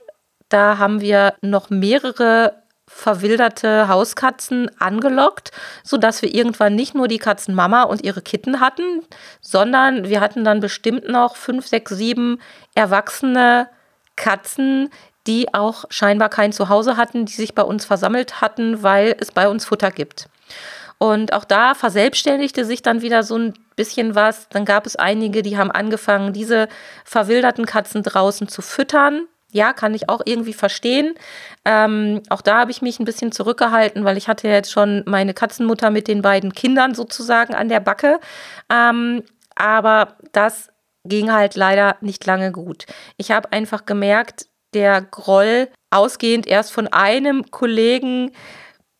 da 0.50 0.78
haben 0.78 1.02
wir 1.02 1.36
noch 1.42 1.70
mehrere 1.70 2.60
verwilderte 2.90 3.88
Hauskatzen 3.88 4.70
angelockt, 4.80 5.52
sodass 5.84 6.22
wir 6.24 6.34
irgendwann 6.34 6.76
nicht 6.76 6.96
nur 6.96 7.08
die 7.08 7.20
Katzenmama 7.20 7.84
und 7.84 8.04
ihre 8.04 8.22
Kitten 8.22 8.60
hatten, 8.60 9.04
sondern 9.42 10.10
wir 10.10 10.22
hatten 10.22 10.44
dann 10.44 10.60
bestimmt 10.60 11.08
noch 11.08 11.36
fünf, 11.36 11.68
sechs, 11.68 11.92
sieben 11.92 12.40
erwachsene 12.74 13.70
Katzen, 14.16 14.90
die 15.28 15.54
auch 15.54 15.86
scheinbar 15.90 16.30
kein 16.30 16.52
Zuhause 16.52 16.98
hatten, 16.98 17.26
die 17.26 17.34
sich 17.34 17.54
bei 17.54 17.62
uns 17.62 17.86
versammelt 17.86 18.42
hatten, 18.42 18.82
weil 18.82 19.16
es 19.20 19.32
bei 19.32 19.48
uns 19.48 19.66
Futter 19.66 19.92
gibt. 19.92 20.28
Und 20.98 21.32
auch 21.32 21.46
da 21.46 21.76
verselbstständigte 21.76 22.66
sich 22.66 22.82
dann 22.82 23.02
wieder 23.02 23.24
so 23.24 23.38
ein 23.38 23.54
bisschen 23.76 24.16
was. 24.16 24.50
Dann 24.50 24.66
gab 24.66 24.86
es 24.86 24.98
einige, 24.98 25.44
die 25.44 25.58
haben 25.58 25.72
angefangen, 25.72 26.34
diese 26.34 26.68
verwilderten 27.06 27.66
Katzen 27.66 28.04
draußen 28.04 28.50
zu 28.50 28.62
füttern 28.62 29.28
ja, 29.52 29.74
kann 29.74 29.94
ich 29.94 30.10
auch 30.10 30.22
irgendwie 30.26 30.54
verstehen. 30.54 31.16
Ähm, 31.66 32.22
auch 32.30 32.42
da 32.42 32.60
habe 32.60 32.72
ich 32.72 32.82
mich 32.82 33.00
ein 33.00 33.06
bisschen 33.06 33.32
zurückgehalten, 33.32 34.06
weil 34.06 34.18
ich 34.18 34.28
hatte 34.28 34.48
jetzt 34.48 34.72
schon 34.72 35.04
meine 35.06 35.34
Katzenmutter 35.34 35.90
mit 35.90 36.08
den 36.08 36.22
beiden 36.22 36.54
Kindern 36.54 36.94
sozusagen 36.94 37.56
an 37.56 37.70
der 37.70 37.80
Backe. 37.80 38.20
Ähm, 38.72 39.24
aber 39.56 40.18
das 40.32 40.70
ging 41.04 41.32
halt 41.32 41.56
leider 41.56 41.98
nicht 42.02 42.26
lange 42.26 42.52
gut. 42.52 42.86
Ich 43.18 43.32
habe 43.32 43.52
einfach 43.52 43.86
gemerkt, 43.86 44.48
der 44.74 45.02
Groll, 45.02 45.70
ausgehend 45.90 46.46
erst 46.46 46.72
von 46.72 46.88
einem 46.88 47.50
Kollegen, 47.50 48.32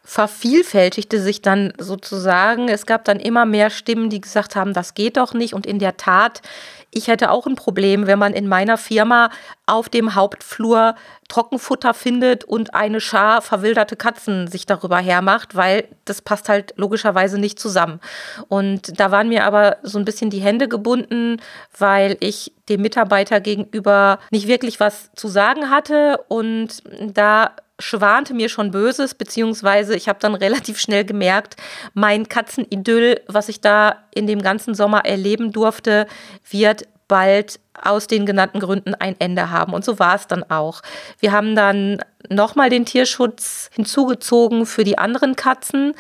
vervielfältigte 0.10 1.22
sich 1.22 1.44
dann 1.44 1.72
sozusagen. 1.78 2.68
Es 2.68 2.88
gab 2.88 3.06
dann 3.06 3.20
immer 3.20 3.46
mehr 3.46 3.70
Stimmen, 3.70 4.10
die 4.10 4.20
gesagt 4.20 4.56
haben, 4.56 4.74
das 4.74 4.96
geht 4.96 5.18
doch 5.18 5.36
nicht. 5.36 5.54
Und 5.54 5.68
in 5.68 5.78
der 5.78 5.98
Tat, 5.98 6.42
ich 6.90 7.10
hätte 7.10 7.30
auch 7.30 7.46
ein 7.46 7.54
Problem, 7.54 8.08
wenn 8.08 8.18
man 8.18 8.34
in 8.34 8.48
meiner 8.48 8.80
Firma 8.80 9.30
auf 9.68 9.88
dem 9.88 10.16
Hauptflur 10.16 10.96
Trockenfutter 11.28 11.94
findet 11.94 12.44
und 12.44 12.74
eine 12.74 13.02
Schar 13.02 13.44
verwilderte 13.44 13.96
Katzen 13.96 14.48
sich 14.48 14.66
darüber 14.66 14.98
hermacht, 14.98 15.56
weil 15.56 15.88
das 16.06 16.24
passt 16.24 16.50
halt 16.50 16.74
logischerweise 16.76 17.38
nicht 17.38 17.60
zusammen. 17.60 18.00
Und 18.48 19.00
da 19.00 19.12
waren 19.12 19.30
mir 19.30 19.44
aber 19.44 19.78
so 19.84 20.00
ein 20.00 20.06
bisschen 20.06 20.32
die 20.32 20.42
Hände 20.42 20.68
gebunden, 20.68 21.38
weil 21.78 22.18
ich 22.20 22.52
dem 22.68 22.82
Mitarbeiter 22.82 23.42
gegenüber 23.42 24.18
nicht 24.32 24.48
wirklich 24.48 24.80
was 24.80 25.12
zu 25.14 25.28
sagen 25.28 25.70
hatte 25.70 26.18
und 26.30 26.82
da 27.00 27.52
schwante 27.80 28.34
mir 28.34 28.50
schon 28.50 28.72
Böses, 28.72 29.16
beziehungsweise 29.16 29.96
ich 29.96 30.08
habe 30.08 30.20
dann 30.20 30.36
relativ 30.36 30.80
schnell 30.80 31.06
gemerkt, 31.06 31.56
mein 31.94 32.28
Katzenidyll, 32.28 33.22
was 33.28 33.50
ich 33.50 33.62
da 33.62 34.04
in 34.14 34.28
dem 34.28 34.42
ganzen 34.42 34.76
Sommer 34.76 35.06
erleben 35.06 35.52
durfte, 35.52 36.08
wird 36.50 36.88
bald 37.08 37.60
aus 37.82 38.08
den 38.08 38.26
genannten 38.26 38.60
Gründen 38.60 38.94
ein 38.94 39.16
Ende 39.20 39.50
haben. 39.50 39.74
Und 39.74 39.84
so 39.84 40.00
war 40.00 40.16
es 40.16 40.28
dann 40.28 40.44
auch. 40.50 40.82
Wir 41.20 41.32
haben 41.32 41.56
dann 41.56 42.00
nochmal 42.30 42.70
den 42.70 42.86
Tierschutz 42.86 43.70
hinzugezogen 43.74 44.66
für 44.66 44.84
die 44.84 44.98
anderen 44.98 45.36
Katzen. 45.36 45.94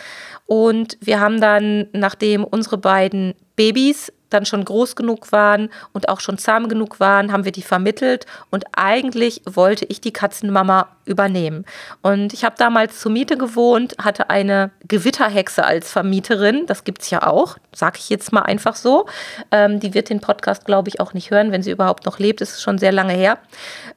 Und 0.46 0.98
wir 1.02 1.20
haben 1.20 1.42
dann, 1.42 1.88
nachdem 1.94 2.44
unsere 2.44 2.78
beiden 2.78 3.34
Babys 3.56 4.12
dann 4.30 4.46
schon 4.46 4.64
groß 4.64 4.96
genug 4.96 5.32
waren 5.32 5.70
und 5.94 6.10
auch 6.10 6.20
schon 6.20 6.38
zahm 6.38 6.70
genug 6.70 7.00
waren, 7.00 7.32
haben 7.32 7.46
wir 7.46 7.52
die 7.52 7.62
vermittelt 7.62 8.26
und 8.50 8.66
eigentlich 8.74 9.42
wollte 9.46 9.86
ich 9.86 10.02
die 10.02 10.14
Katzenmama 10.14 10.88
übernehmen. 11.06 11.66
Und 12.02 12.34
ich 12.34 12.44
habe 12.44 12.56
damals 12.58 13.00
zur 13.00 13.12
Miete 13.12 13.38
gewohnt, 13.38 13.96
hatte 14.02 14.30
eine 14.30 14.72
Gewitterhexe 14.88 15.66
als 15.66 15.92
Vermieterin, 15.92 16.66
das 16.68 16.84
gibt 16.84 17.02
es 17.02 17.10
ja 17.10 17.26
auch, 17.26 17.58
sage 17.74 17.98
ich 18.00 18.10
jetzt 18.10 18.32
mal 18.32 18.44
einfach 18.44 18.76
so. 18.76 19.08
Ähm, 19.52 19.80
die 19.80 19.94
wird 19.94 20.10
den 20.10 20.22
Podcast, 20.22 20.66
glaube 20.66 20.90
ich, 20.90 21.00
auch 21.00 21.14
nicht 21.14 21.32
hören, 21.32 21.52
wenn 21.52 21.64
sie 21.64 21.72
überhaupt 21.72 22.06
noch 22.06 22.20
lebt, 22.20 22.42
das 22.42 22.52
ist 22.52 22.62
schon 22.62 22.78
sehr 22.78 22.92
lange 22.92 23.14
her. 23.14 23.40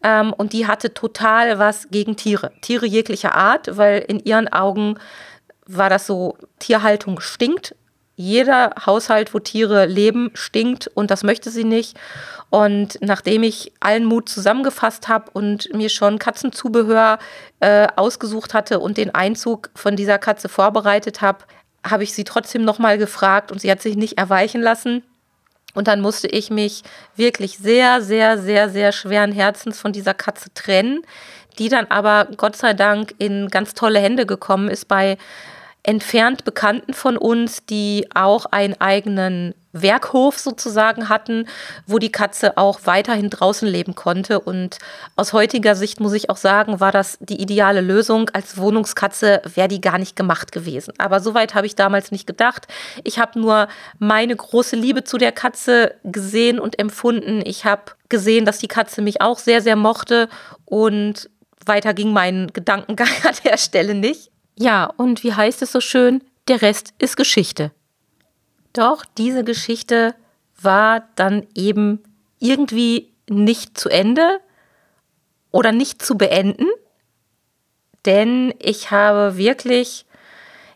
Ähm, 0.03 0.33
und 0.33 0.53
die 0.53 0.67
hatte 0.67 0.95
total 0.95 1.59
was 1.59 1.89
gegen 1.91 2.17
Tiere, 2.17 2.53
Tiere 2.62 2.87
jeglicher 2.87 3.35
Art, 3.35 3.77
weil 3.77 3.99
in 4.01 4.21
ihren 4.21 4.49
Augen 4.49 4.99
war 5.67 5.91
das 5.91 6.07
so, 6.07 6.37
Tierhaltung 6.59 7.21
stinkt 7.21 7.75
jeder 8.16 8.73
Haushalt, 8.85 9.33
wo 9.33 9.38
Tiere 9.38 9.87
leben, 9.87 10.31
stinkt 10.35 10.88
und 10.88 11.11
das 11.11 11.23
möchte 11.23 11.50
sie 11.50 11.64
nicht. 11.64 11.99
Und 12.50 12.99
nachdem 13.00 13.42
ich 13.42 13.73
allen 13.81 14.04
Mut 14.04 14.28
zusammengefasst 14.28 15.09
habe 15.09 15.31
und 15.33 15.73
mir 15.75 15.88
schon 15.88 16.19
Katzenzubehör 16.19 17.19
äh, 17.61 17.88
ausgesucht 17.97 18.52
hatte 18.52 18.78
und 18.78 18.99
den 18.99 19.14
Einzug 19.14 19.71
von 19.75 19.97
dieser 19.97 20.19
Katze 20.19 20.49
vorbereitet 20.49 21.23
habe, 21.23 21.45
habe 21.85 22.04
ich 22.04 22.12
sie 22.12 22.25
trotzdem 22.25 22.64
nochmal 22.64 22.99
gefragt 22.99 23.50
und 23.50 23.61
sie 23.61 23.71
hat 23.71 23.81
sich 23.81 23.97
nicht 23.97 24.19
erweichen 24.19 24.61
lassen. 24.61 25.02
Und 25.75 25.88
dann 25.88 26.02
musste 26.02 26.28
ich 26.28 26.50
mich 26.50 26.83
wirklich 27.16 27.57
sehr, 27.59 28.02
sehr, 28.02 28.37
sehr, 28.38 28.69
sehr 28.69 28.92
schweren 28.92 29.33
Herzens 29.33 29.81
von 29.81 29.92
dieser 29.92 30.12
Katze 30.12 30.52
trennen, 30.52 31.02
die 31.59 31.71
dann 31.71 31.87
aber 31.87 32.28
Gott 32.37 32.57
sei 32.57 32.75
Dank 32.75 33.14
in 33.19 33.49
ganz 33.49 33.73
tolle 33.73 33.99
Hände 33.99 34.26
gekommen 34.26 34.69
ist 34.69 34.88
bei 34.88 35.16
entfernt 35.83 36.45
Bekannten 36.45 36.95
von 36.95 37.17
uns, 37.17 37.67
die 37.67 38.07
auch 38.15 38.47
einen 38.47 38.81
eigenen 38.81 39.55
Werkhof 39.73 40.39
sozusagen 40.39 41.09
hatten, 41.09 41.49
wo 41.87 41.99
die 41.99 42.12
Katze 42.12 42.57
auch 42.57 42.81
weiterhin 42.85 43.31
draußen 43.31 43.67
leben 43.67 43.95
konnte. 43.95 44.39
Und 44.39 44.79
aus 45.17 45.33
heutiger 45.33 45.75
Sicht 45.75 45.99
muss 45.99 46.12
ich 46.12 46.31
auch 46.31 46.37
sagen, 46.37 46.79
war 46.79 46.93
das 46.93 47.19
die 47.21 47.41
ideale 47.41 47.81
Lösung. 47.81 48.31
Als 48.33 48.59
Wohnungskatze 48.59 49.43
wäre 49.55 49.69
die 49.69 49.81
gar 49.81 49.99
nicht 49.99 50.15
gemacht 50.15 50.53
gewesen. 50.53 50.93
Aber 50.99 51.21
soweit 51.21 51.55
habe 51.55 51.67
ich 51.67 51.75
damals 51.75 52.11
nicht 52.11 52.27
gedacht. 52.27 52.69
Ich 53.03 53.19
habe 53.19 53.41
nur 53.41 53.67
meine 53.99 54.37
große 54.37 54.77
Liebe 54.77 55.05
zu 55.05 55.19
der 55.19 55.33
Katze 55.33 55.95
gesehen 56.05 56.61
und 56.61 56.79
empfunden. 56.79 57.43
Ich 57.45 57.65
habe 57.65 57.83
gesehen, 58.09 58.45
dass 58.45 58.59
die 58.59 58.69
Katze 58.69 59.01
mich 59.01 59.21
auch 59.23 59.39
sehr, 59.39 59.62
sehr 59.62 59.77
mochte. 59.77 60.29
Und 60.67 61.31
weiter 61.65 61.95
ging 61.95 62.12
mein 62.12 62.49
Gedankengang 62.53 63.09
an 63.27 63.35
der 63.45 63.57
Stelle 63.57 63.95
nicht. 63.95 64.32
Ja, 64.62 64.85
und 64.97 65.25
wie 65.25 65.35
heißt 65.35 65.61
es 65.62 65.73
so 65.73 65.81
schön? 65.81 66.23
Der 66.47 66.62
Rest 66.62 66.95
ist 67.00 67.16
Geschichte. 67.16 67.73
Doch 68.73 69.04
diese 69.19 69.42
Geschichte 69.42 70.14
war 70.61 71.09
dann 71.16 71.49
eben 71.57 72.00
irgendwie 72.38 73.12
nicht 73.28 73.76
zu 73.76 73.88
Ende 73.88 74.38
oder 75.50 75.73
nicht 75.73 76.00
zu 76.00 76.16
beenden, 76.16 76.69
denn 78.07 78.54
ich 78.61 78.92
habe 78.92 79.37
wirklich, 79.37 80.07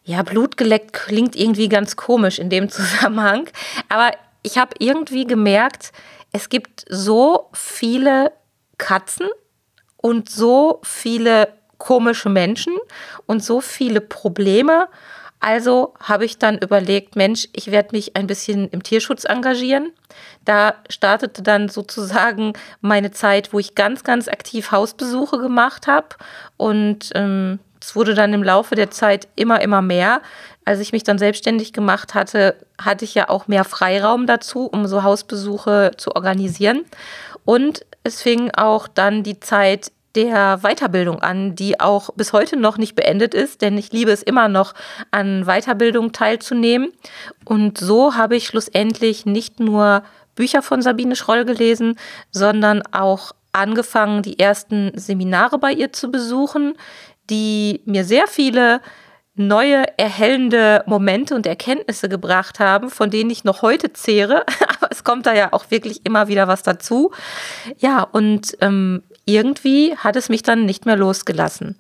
ja, 0.03 0.25
Blut 0.25 0.57
geleckt 0.57 0.93
klingt 0.93 1.37
irgendwie 1.37 1.69
ganz 1.69 1.95
komisch 1.95 2.41
in 2.41 2.51
dem 2.51 2.69
Zusammenhang, 2.77 3.49
aber 3.89 4.11
ich 4.43 4.59
habe 4.59 4.75
irgendwie 4.81 5.29
gemerkt, 5.29 5.93
es 6.33 6.49
gibt 6.49 6.85
so 6.89 7.51
viele 7.53 8.33
Katzen 8.79 9.29
und 9.97 10.29
so 10.29 10.81
viele 10.83 11.53
komische 11.79 12.29
Menschen 12.29 12.75
und 13.27 13.45
so 13.45 13.61
viele 13.61 14.01
Probleme 14.01 14.89
Also 15.41 15.95
habe 16.01 16.25
ich 16.25 16.39
dann 16.39 16.59
überlegt, 16.59 17.15
Mensch, 17.15 17.49
ich 17.53 17.71
werde 17.71 17.91
mich 17.93 18.17
ein 18.17 18.27
bisschen 18.27 18.69
im 18.71 18.83
Tierschutz 18.83 19.25
engagieren. 19.25 19.93
Da 20.45 20.75
startete 20.89 21.43
dann 21.43 21.69
sozusagen 21.69 22.55
meine 22.81 23.11
Zeit, 23.11 23.53
wo 23.53 23.59
ich 23.59 23.75
ganz, 23.75 24.03
ganz 24.03 24.29
aktiv 24.29 24.71
Hausbesuche 24.71 25.39
gemacht 25.39 25.87
habe. 25.87 26.09
Und 26.57 27.11
ähm, 27.15 27.59
es 27.81 27.95
wurde 27.95 28.15
dann 28.15 28.33
im 28.33 28.43
Laufe 28.43 28.75
der 28.75 28.91
Zeit 28.91 29.29
immer, 29.37 29.61
immer 29.61 29.83
mehr. 29.83 30.23
Als 30.65 30.81
ich 30.81 30.93
mich 30.93 31.05
dann 31.05 31.19
selbstständig 31.19 31.73
gemacht 31.73 32.15
hatte, 32.15 32.57
hatte 32.81 33.05
ich 33.05 33.15
ja 33.15 33.29
auch 33.29 33.47
mehr 33.47 33.65
Freiraum 33.65 34.27
dazu, 34.27 34.67
um 34.67 34.87
so 34.87 35.03
Hausbesuche 35.03 35.93
zu 35.97 36.17
organisieren. 36.17 36.85
Und 37.45 37.85
es 38.03 38.23
fing 38.23 38.51
auch 38.53 38.89
dann 38.89 39.23
die 39.23 39.39
Zeit 39.39 39.93
der 40.17 40.59
Weiterbildung 40.63 41.21
an, 41.21 41.55
die 41.55 41.79
auch 41.79 42.11
bis 42.15 42.33
heute 42.33 42.57
noch 42.57 42.79
nicht 42.79 42.97
beendet 42.97 43.35
ist, 43.35 43.63
denn 43.63 43.77
ich 43.77 43.93
liebe 43.93 44.11
es 44.11 44.23
immer 44.23 44.49
noch, 44.49 44.75
an 45.11 45.45
Weiterbildung 45.45 46.13
teilzunehmen. 46.13 46.93
Und 47.45 47.79
so 47.79 48.15
habe 48.15 48.37
ich 48.37 48.47
schlussendlich 48.47 49.27
nicht 49.27 49.61
nur 49.61 50.03
Bücher 50.35 50.63
von 50.63 50.83
Sabine 50.83 51.17
Schroll 51.17 51.45
gelesen, 51.45 51.99
sondern 52.31 52.83
auch 52.93 53.33
angefangen, 53.53 54.23
die 54.23 54.39
ersten 54.39 54.93
Seminare 54.97 55.59
bei 55.59 55.73
ihr 55.73 55.93
zu 55.93 56.11
besuchen, 56.11 56.75
die 57.31 57.83
mir 57.85 58.05
sehr 58.05 58.27
viele 58.27 58.81
neue, 59.35 59.85
erhellende 59.99 60.83
Momente 60.87 61.35
und 61.35 61.47
Erkenntnisse 61.47 62.09
gebracht 62.09 62.59
haben, 62.59 62.89
von 62.91 63.11
denen 63.11 63.31
ich 63.31 63.45
noch 63.45 63.63
heute 63.63 63.93
zehre. 63.93 64.45
Es 64.97 65.05
kommt 65.05 65.27
da 65.27 65.35
ja 65.35 65.53
auch 65.53 65.71
wirklich 65.71 66.07
immer 66.07 66.29
wieder 66.29 66.49
was 66.49 66.63
dazu. 66.63 67.13
Ja, 67.79 68.03
und 68.03 68.57
ähm, 68.63 69.03
irgendwie 69.27 69.95
hat 69.97 70.17
es 70.17 70.31
mich 70.31 70.43
dann 70.43 70.65
nicht 70.65 70.87
mehr 70.87 70.97
losgelassen. 70.97 71.79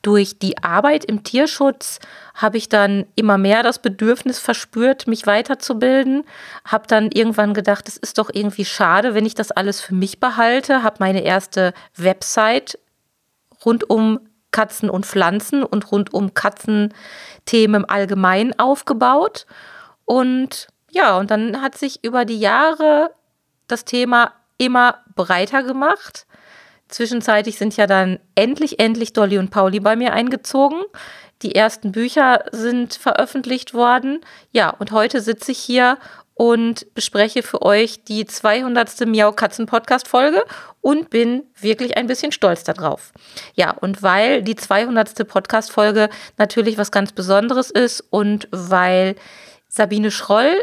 Durch 0.00 0.38
die 0.38 0.62
Arbeit 0.62 1.04
im 1.04 1.24
Tierschutz 1.24 1.98
habe 2.34 2.56
ich 2.56 2.68
dann 2.68 3.06
immer 3.16 3.36
mehr 3.36 3.62
das 3.62 3.80
Bedürfnis 3.80 4.38
verspürt, 4.38 5.08
mich 5.08 5.26
weiterzubilden. 5.26 6.24
Habe 6.64 6.86
dann 6.86 7.10
irgendwann 7.10 7.52
gedacht, 7.52 7.88
es 7.88 7.96
ist 7.96 8.16
doch 8.16 8.30
irgendwie 8.32 8.64
schade, 8.64 9.14
wenn 9.14 9.26
ich 9.26 9.34
das 9.34 9.50
alles 9.50 9.80
für 9.80 9.94
mich 9.94 10.20
behalte. 10.20 10.82
Habe 10.82 10.96
meine 11.00 11.22
erste 11.22 11.74
Website 11.96 12.78
rund 13.64 13.90
um 13.90 14.20
Katzen 14.52 14.88
und 14.88 15.04
Pflanzen 15.04 15.64
und 15.64 15.90
rund 15.92 16.14
um 16.14 16.32
Katzenthemen 16.32 17.82
im 17.82 17.90
Allgemeinen 17.90 18.58
aufgebaut. 18.58 19.44
Und 20.06 20.68
ja, 20.90 21.18
und 21.18 21.30
dann 21.30 21.60
hat 21.62 21.76
sich 21.76 22.04
über 22.04 22.24
die 22.24 22.38
Jahre 22.38 23.10
das 23.68 23.84
Thema 23.84 24.32
immer 24.58 25.02
breiter 25.14 25.62
gemacht. 25.62 26.26
Zwischenzeitlich 26.88 27.58
sind 27.58 27.76
ja 27.76 27.86
dann 27.86 28.20
endlich, 28.34 28.78
endlich 28.78 29.12
Dolly 29.12 29.38
und 29.38 29.50
Pauli 29.50 29.80
bei 29.80 29.96
mir 29.96 30.12
eingezogen. 30.12 30.80
Die 31.42 31.54
ersten 31.54 31.92
Bücher 31.92 32.44
sind 32.52 32.94
veröffentlicht 32.94 33.74
worden. 33.74 34.20
Ja, 34.52 34.70
und 34.70 34.92
heute 34.92 35.20
sitze 35.20 35.52
ich 35.52 35.58
hier 35.58 35.98
und 36.34 36.94
bespreche 36.94 37.42
für 37.42 37.62
euch 37.62 38.04
die 38.04 38.26
200. 38.26 39.06
Miau 39.06 39.32
Katzen 39.32 39.66
Podcast 39.66 40.06
Folge 40.06 40.44
und 40.80 41.10
bin 41.10 41.44
wirklich 41.60 41.96
ein 41.96 42.06
bisschen 42.06 42.30
stolz 42.30 42.62
darauf. 42.62 43.12
Ja, 43.54 43.70
und 43.72 44.02
weil 44.02 44.42
die 44.42 44.54
200. 44.54 45.26
Podcast 45.26 45.72
Folge 45.72 46.08
natürlich 46.36 46.78
was 46.78 46.92
ganz 46.92 47.12
Besonderes 47.12 47.70
ist 47.70 48.04
und 48.10 48.48
weil 48.52 49.16
Sabine 49.68 50.10
Schroll 50.10 50.54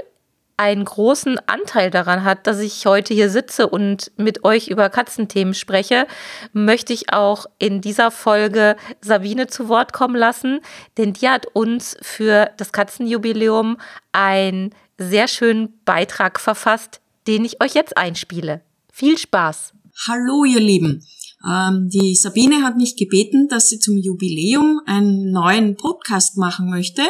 einen 0.57 0.85
großen 0.85 1.39
Anteil 1.47 1.89
daran 1.89 2.23
hat, 2.23 2.47
dass 2.47 2.59
ich 2.59 2.85
heute 2.85 3.13
hier 3.13 3.29
sitze 3.29 3.67
und 3.67 4.11
mit 4.17 4.43
euch 4.43 4.67
über 4.67 4.89
Katzenthemen 4.89 5.53
spreche, 5.53 6.07
möchte 6.51 6.93
ich 6.93 7.11
auch 7.11 7.45
in 7.59 7.81
dieser 7.81 8.11
Folge 8.11 8.75
Sabine 9.01 9.47
zu 9.47 9.67
Wort 9.67 9.93
kommen 9.93 10.15
lassen, 10.15 10.59
denn 10.97 11.13
die 11.13 11.27
hat 11.27 11.47
uns 11.53 11.97
für 12.01 12.51
das 12.57 12.71
Katzenjubiläum 12.71 13.77
ein 14.11 14.73
sehr 14.97 15.27
schönen 15.27 15.73
Beitrag 15.85 16.39
verfasst, 16.39 17.01
den 17.27 17.45
ich 17.45 17.61
euch 17.61 17.73
jetzt 17.73 17.97
einspiele. 17.97 18.61
Viel 18.91 19.17
Spaß! 19.17 19.73
Hallo 20.07 20.45
ihr 20.45 20.59
Lieben! 20.59 21.03
Ähm, 21.45 21.89
die 21.89 22.15
Sabine 22.15 22.63
hat 22.63 22.77
mich 22.77 22.95
gebeten, 22.95 23.47
dass 23.49 23.69
sie 23.69 23.79
zum 23.79 23.97
Jubiläum 23.97 24.79
einen 24.85 25.31
neuen 25.31 25.75
Podcast 25.75 26.37
machen 26.37 26.69
möchte. 26.69 27.01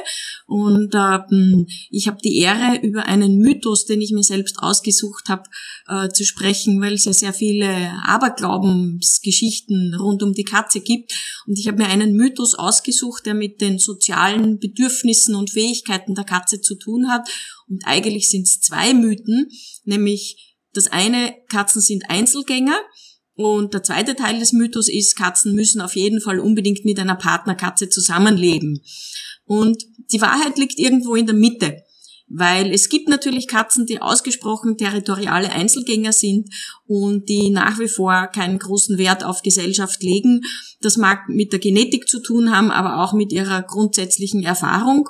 Und 0.47 0.95
ähm, 0.95 1.67
ich 1.91 2.07
habe 2.07 2.17
die 2.23 2.39
Ehre, 2.39 2.79
über 2.81 3.05
einen 3.05 3.37
Mythos, 3.37 3.85
den 3.85 4.01
ich 4.01 4.11
mir 4.11 4.23
selbst 4.23 4.57
ausgesucht 4.59 5.29
habe, 5.29 5.43
äh, 5.87 6.09
zu 6.09 6.25
sprechen, 6.25 6.81
weil 6.81 6.93
es 6.93 7.05
ja 7.05 7.13
sehr 7.13 7.33
viele 7.33 7.91
Aberglaubensgeschichten 8.05 9.95
rund 9.95 10.23
um 10.23 10.33
die 10.33 10.45
Katze 10.45 10.81
gibt. 10.81 11.13
Und 11.45 11.59
ich 11.59 11.67
habe 11.67 11.77
mir 11.77 11.89
einen 11.89 12.15
Mythos 12.15 12.55
ausgesucht, 12.55 13.25
der 13.25 13.35
mit 13.35 13.61
den 13.61 13.77
sozialen 13.77 14.57
Bedürfnissen 14.57 15.35
und 15.35 15.51
Fähigkeiten 15.51 16.15
der 16.15 16.25
Katze 16.25 16.59
zu 16.59 16.75
tun 16.75 17.09
hat. 17.09 17.27
Und 17.69 17.85
eigentlich 17.85 18.29
sind 18.29 18.47
es 18.47 18.61
zwei 18.61 18.93
Mythen, 18.93 19.47
nämlich 19.83 20.55
das 20.73 20.87
eine, 20.87 21.35
Katzen 21.49 21.81
sind 21.81 22.09
Einzelgänger 22.09 22.79
und 23.35 23.73
der 23.73 23.83
zweite 23.83 24.15
Teil 24.15 24.39
des 24.39 24.53
Mythos 24.53 24.87
ist, 24.87 25.15
Katzen 25.17 25.55
müssen 25.55 25.81
auf 25.81 25.95
jeden 25.95 26.21
Fall 26.21 26.39
unbedingt 26.39 26.85
mit 26.85 26.99
einer 26.99 27.15
Partnerkatze 27.15 27.89
zusammenleben. 27.89 28.81
Und 29.45 29.83
die 30.11 30.21
Wahrheit 30.21 30.57
liegt 30.57 30.77
irgendwo 30.77 31.15
in 31.15 31.25
der 31.25 31.35
Mitte. 31.35 31.83
Weil 32.35 32.71
es 32.71 32.89
gibt 32.89 33.09
natürlich 33.09 33.47
Katzen, 33.47 33.85
die 33.85 34.01
ausgesprochen 34.01 34.77
territoriale 34.77 35.51
Einzelgänger 35.51 36.13
sind 36.13 36.49
und 36.87 37.27
die 37.27 37.49
nach 37.49 37.79
wie 37.79 37.87
vor 37.87 38.27
keinen 38.27 38.59
großen 38.59 38.97
Wert 38.97 39.23
auf 39.23 39.41
Gesellschaft 39.41 40.01
legen. 40.01 40.41
Das 40.81 40.97
mag 40.97 41.27
mit 41.27 41.51
der 41.51 41.59
Genetik 41.59 42.07
zu 42.07 42.19
tun 42.21 42.55
haben, 42.55 42.71
aber 42.71 43.03
auch 43.03 43.13
mit 43.13 43.31
ihrer 43.33 43.61
grundsätzlichen 43.61 44.43
Erfahrung. 44.43 45.09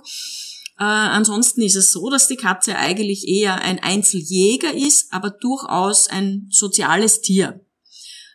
Äh, 0.80 0.84
ansonsten 0.84 1.62
ist 1.62 1.76
es 1.76 1.92
so, 1.92 2.10
dass 2.10 2.28
die 2.28 2.36
Katze 2.36 2.78
eigentlich 2.78 3.28
eher 3.28 3.62
ein 3.62 3.80
Einzeljäger 3.80 4.74
ist, 4.74 5.14
aber 5.14 5.30
durchaus 5.30 6.10
ein 6.10 6.48
soziales 6.50 7.22
Tier. 7.22 7.64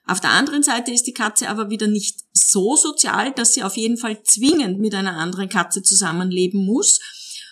Auf 0.09 0.21
der 0.21 0.31
anderen 0.31 0.63
Seite 0.63 0.91
ist 0.91 1.07
die 1.07 1.13
Katze 1.13 1.51
aber 1.51 1.69
wieder 1.69 1.87
nicht 1.87 2.21
so 2.33 2.77
sozial, 2.77 3.31
dass 3.33 3.53
sie 3.53 3.63
auf 3.63 3.77
jeden 3.77 3.99
Fall 3.99 4.23
zwingend 4.23 4.81
mit 4.81 4.95
einer 4.95 5.19
anderen 5.19 5.51
Katze 5.51 5.83
zusammenleben 5.83 6.65
muss. 6.65 6.99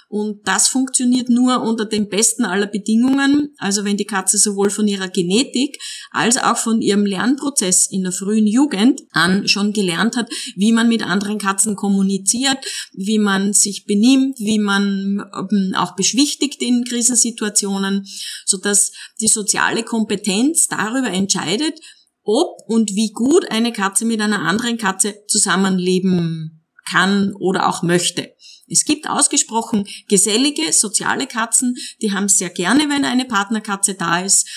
Und 0.09 0.47
das 0.49 0.69
funktioniert 0.69 1.29
nur 1.29 1.61
unter 1.61 1.85
den 1.85 2.09
besten 2.09 2.45
aller 2.45 2.69
Bedingungen, 2.69 3.55
also 3.59 3.85
wenn 3.85 3.99
die 3.99 4.07
Katze 4.07 4.39
sowohl 4.39 4.71
von 4.71 4.87
ihrer 4.87 5.09
Genetik 5.09 5.79
als 6.13 6.39
auch 6.39 6.57
von 6.57 6.81
ihrem 6.81 7.05
Lernprozess 7.05 7.89
in 7.91 8.05
der 8.05 8.13
frühen 8.13 8.47
Jugend 8.47 9.03
an 9.11 9.49
schon 9.49 9.73
gelernt 9.73 10.17
hat, 10.17 10.31
wie 10.55 10.73
man 10.73 10.89
mit 10.89 11.03
anderen 11.03 11.39
Katzen 11.39 11.77
kommuniziert, 11.77 12.59
wie 12.93 13.19
man 13.19 13.53
sich 13.53 13.85
benimmt, 13.85 14.39
wie 14.39 14.61
man 14.61 15.29
ähm, 15.35 15.75
auch 15.77 15.95
beschwichtigt 15.97 16.63
in 16.63 16.85
Krisensituationen, 16.85 18.07
sodass 18.47 18.93
die 19.21 19.29
soziale 19.29 19.83
Kompetenz 19.83 20.69
darüber 20.69 21.11
entscheidet, 21.11 21.81
ob 22.27 22.59
und 22.69 22.91
wie 22.91 23.13
gut 23.13 23.51
eine 23.51 23.73
Katze 23.73 24.05
mit 24.05 24.21
einer 24.21 24.43
anderen 24.43 24.77
Katze 24.77 25.15
zusammenleben 25.29 26.65
kann 26.89 27.35
oder 27.35 27.69
auch 27.69 27.83
möchte. 27.83 28.35
Es 28.69 28.85
gibt 28.85 29.09
ausgesprochen 29.09 29.87
gesellige, 30.09 30.73
soziale 30.73 31.27
Katzen, 31.27 31.77
die 32.03 32.13
haben 32.13 32.25
es 32.25 32.39
sehr 32.39 32.51
gerne, 32.51 32.89
wenn 32.89 33.05
eine 33.05 33.25
Partnerkatze 33.25 33.95
da 33.95 34.21
ist. 34.21 34.49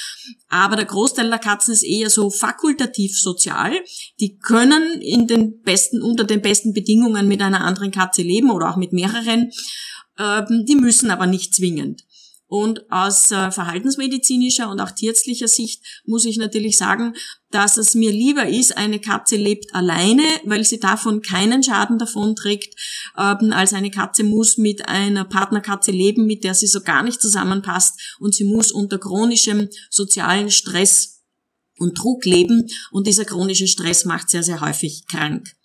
Aber 0.47 0.75
der 0.75 0.85
Großteil 0.85 1.29
der 1.29 1.37
Katzen 1.37 1.73
ist 1.73 1.83
eher 1.83 2.09
so 2.09 2.31
fakultativ 2.31 3.19
sozial. 3.19 3.73
Die 4.19 4.37
können 4.39 5.01
in 5.01 5.27
den 5.27 5.61
besten, 5.61 6.01
unter 6.01 6.23
den 6.23 6.41
besten 6.41 6.73
Bedingungen 6.73 7.27
mit 7.27 7.41
einer 7.41 7.61
anderen 7.61 7.91
Katze 7.91 8.23
leben 8.23 8.49
oder 8.49 8.71
auch 8.71 8.77
mit 8.77 8.93
mehreren. 8.93 9.51
Ähm, 10.17 10.65
die 10.67 10.75
müssen 10.75 11.11
aber 11.11 11.27
nicht 11.27 11.53
zwingend. 11.53 12.03
Und 12.49 12.91
aus 12.91 13.31
äh, 13.31 13.51
verhaltensmedizinischer 13.51 14.71
und 14.71 14.81
auch 14.81 14.89
tierärztlicher 14.89 15.47
Sicht 15.47 15.83
muss 16.03 16.25
ich 16.25 16.37
natürlich 16.37 16.77
sagen, 16.77 17.13
dass 17.51 17.77
es 17.77 17.93
mir 17.93 18.11
lieber 18.11 18.49
ist, 18.49 18.75
eine 18.75 18.99
Katze 18.99 19.35
lebt 19.35 19.75
alleine, 19.75 20.23
weil 20.45 20.63
sie 20.63 20.79
davon 20.79 21.21
keinen 21.21 21.61
Schaden 21.61 21.99
davon 21.99 22.35
trägt, 22.35 22.73
ähm, 23.15 23.53
als 23.53 23.73
eine 23.73 23.91
Katze 23.91 24.23
muss 24.23 24.57
mit 24.57 24.89
einer 24.89 25.25
Partnerkatze 25.25 25.91
leben, 25.91 26.25
mit 26.25 26.43
der 26.43 26.55
sie 26.55 26.65
so 26.65 26.81
gar 26.81 27.03
nicht 27.03 27.21
zusammenpasst. 27.21 28.17
Und 28.19 28.33
sie 28.33 28.45
muss 28.45 28.71
unter 28.71 28.97
chronischem 28.97 29.69
sozialen 29.91 30.49
Stress 30.49 31.21
und 31.77 31.99
Druck 31.99 32.25
leben. 32.25 32.67
Und 32.89 33.05
dieser 33.05 33.25
chronische 33.25 33.67
Stress 33.67 34.05
macht 34.05 34.31
sehr, 34.31 34.41
sehr 34.41 34.59
häufig 34.59 35.05
krank 35.07 35.55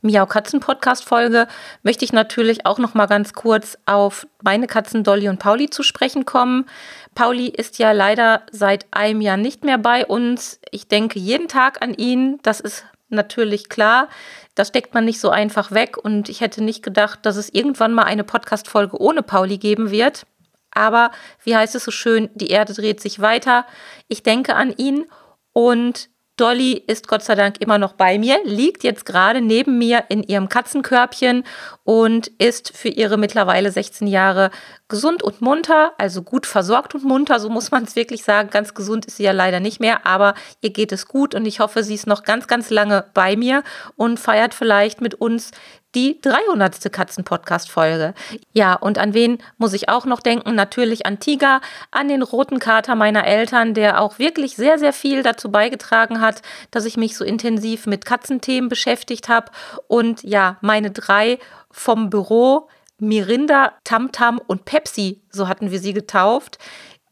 Miau 0.00 0.26
Katzen 0.26 0.58
Podcast 0.58 1.04
Folge 1.04 1.46
möchte 1.84 2.04
ich 2.04 2.12
natürlich 2.12 2.66
auch 2.66 2.80
noch 2.80 2.94
mal 2.94 3.06
ganz 3.06 3.34
kurz 3.34 3.78
auf 3.86 4.26
meine 4.42 4.66
Katzen 4.66 5.04
Dolly 5.04 5.28
und 5.28 5.38
Pauli 5.38 5.70
zu 5.70 5.84
sprechen 5.84 6.24
kommen. 6.24 6.66
Pauli 7.14 7.46
ist 7.46 7.78
ja 7.78 7.92
leider 7.92 8.42
seit 8.50 8.86
einem 8.90 9.20
Jahr 9.20 9.36
nicht 9.36 9.62
mehr 9.62 9.78
bei 9.78 10.04
uns. 10.04 10.58
Ich 10.72 10.88
denke 10.88 11.20
jeden 11.20 11.46
Tag 11.46 11.80
an 11.82 11.94
ihn. 11.94 12.40
Das 12.42 12.58
ist 12.58 12.84
natürlich 13.08 13.68
klar. 13.68 14.08
Das 14.56 14.68
steckt 14.68 14.94
man 14.94 15.04
nicht 15.04 15.20
so 15.20 15.30
einfach 15.30 15.70
weg 15.70 15.96
und 15.96 16.28
ich 16.28 16.40
hätte 16.40 16.64
nicht 16.64 16.82
gedacht, 16.82 17.20
dass 17.22 17.36
es 17.36 17.48
irgendwann 17.54 17.94
mal 17.94 18.04
eine 18.04 18.24
Podcast 18.24 18.66
Folge 18.66 19.00
ohne 19.00 19.22
Pauli 19.22 19.56
geben 19.56 19.92
wird. 19.92 20.26
Aber 20.74 21.12
wie 21.44 21.54
heißt 21.54 21.76
es 21.76 21.84
so 21.84 21.92
schön, 21.92 22.28
die 22.34 22.48
Erde 22.48 22.74
dreht 22.74 23.00
sich 23.00 23.20
weiter. 23.20 23.66
Ich 24.08 24.24
denke 24.24 24.56
an 24.56 24.74
ihn 24.76 25.06
und 25.52 26.10
Dolly 26.36 26.82
ist 26.86 27.08
Gott 27.08 27.22
sei 27.22 27.34
Dank 27.34 27.60
immer 27.60 27.76
noch 27.76 27.92
bei 27.92 28.18
mir, 28.18 28.38
liegt 28.44 28.84
jetzt 28.84 29.04
gerade 29.04 29.42
neben 29.42 29.76
mir 29.76 30.04
in 30.08 30.22
ihrem 30.22 30.48
Katzenkörbchen 30.48 31.44
und 31.84 32.28
ist 32.38 32.74
für 32.74 32.88
ihre 32.88 33.18
mittlerweile 33.18 33.70
16 33.70 34.06
Jahre 34.06 34.50
gesund 34.88 35.22
und 35.22 35.42
munter, 35.42 35.92
also 35.98 36.22
gut 36.22 36.46
versorgt 36.46 36.94
und 36.94 37.04
munter, 37.04 37.38
so 37.38 37.50
muss 37.50 37.70
man 37.70 37.84
es 37.84 37.96
wirklich 37.96 38.24
sagen. 38.24 38.48
Ganz 38.48 38.72
gesund 38.72 39.04
ist 39.04 39.18
sie 39.18 39.24
ja 39.24 39.32
leider 39.32 39.60
nicht 39.60 39.78
mehr, 39.78 40.06
aber 40.06 40.34
ihr 40.62 40.70
geht 40.70 40.90
es 40.90 41.06
gut 41.06 41.34
und 41.34 41.44
ich 41.44 41.60
hoffe, 41.60 41.84
sie 41.84 41.94
ist 41.94 42.06
noch 42.06 42.22
ganz, 42.22 42.46
ganz 42.46 42.70
lange 42.70 43.04
bei 43.12 43.36
mir 43.36 43.62
und 43.96 44.18
feiert 44.18 44.54
vielleicht 44.54 45.02
mit 45.02 45.14
uns 45.14 45.50
die 45.94 46.20
300. 46.20 46.90
Katzen-Podcast-Folge. 46.90 48.14
Ja, 48.52 48.74
und 48.74 48.98
an 48.98 49.14
wen 49.14 49.38
muss 49.58 49.72
ich 49.72 49.88
auch 49.88 50.04
noch 50.04 50.20
denken? 50.20 50.54
Natürlich 50.54 51.06
an 51.06 51.18
Tiger, 51.20 51.60
an 51.90 52.08
den 52.08 52.22
roten 52.22 52.58
Kater 52.58 52.94
meiner 52.94 53.26
Eltern, 53.26 53.74
der 53.74 54.00
auch 54.00 54.18
wirklich 54.18 54.56
sehr, 54.56 54.78
sehr 54.78 54.92
viel 54.92 55.22
dazu 55.22 55.50
beigetragen 55.50 56.20
hat, 56.20 56.42
dass 56.70 56.84
ich 56.84 56.96
mich 56.96 57.16
so 57.16 57.24
intensiv 57.24 57.86
mit 57.86 58.04
Katzenthemen 58.04 58.68
beschäftigt 58.68 59.28
habe. 59.28 59.52
Und 59.86 60.22
ja, 60.22 60.56
meine 60.60 60.90
drei 60.90 61.38
vom 61.70 62.10
Büro, 62.10 62.68
Mirinda, 62.98 63.72
Tamtam 63.84 64.40
und 64.46 64.64
Pepsi, 64.64 65.20
so 65.30 65.48
hatten 65.48 65.70
wir 65.70 65.80
sie 65.80 65.92
getauft, 65.92 66.58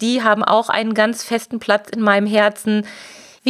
die 0.01 0.23
haben 0.23 0.43
auch 0.43 0.69
einen 0.69 0.95
ganz 0.95 1.23
festen 1.25 1.59
Platz 1.59 1.90
in 1.90 2.01
meinem 2.01 2.27
Herzen 2.27 2.87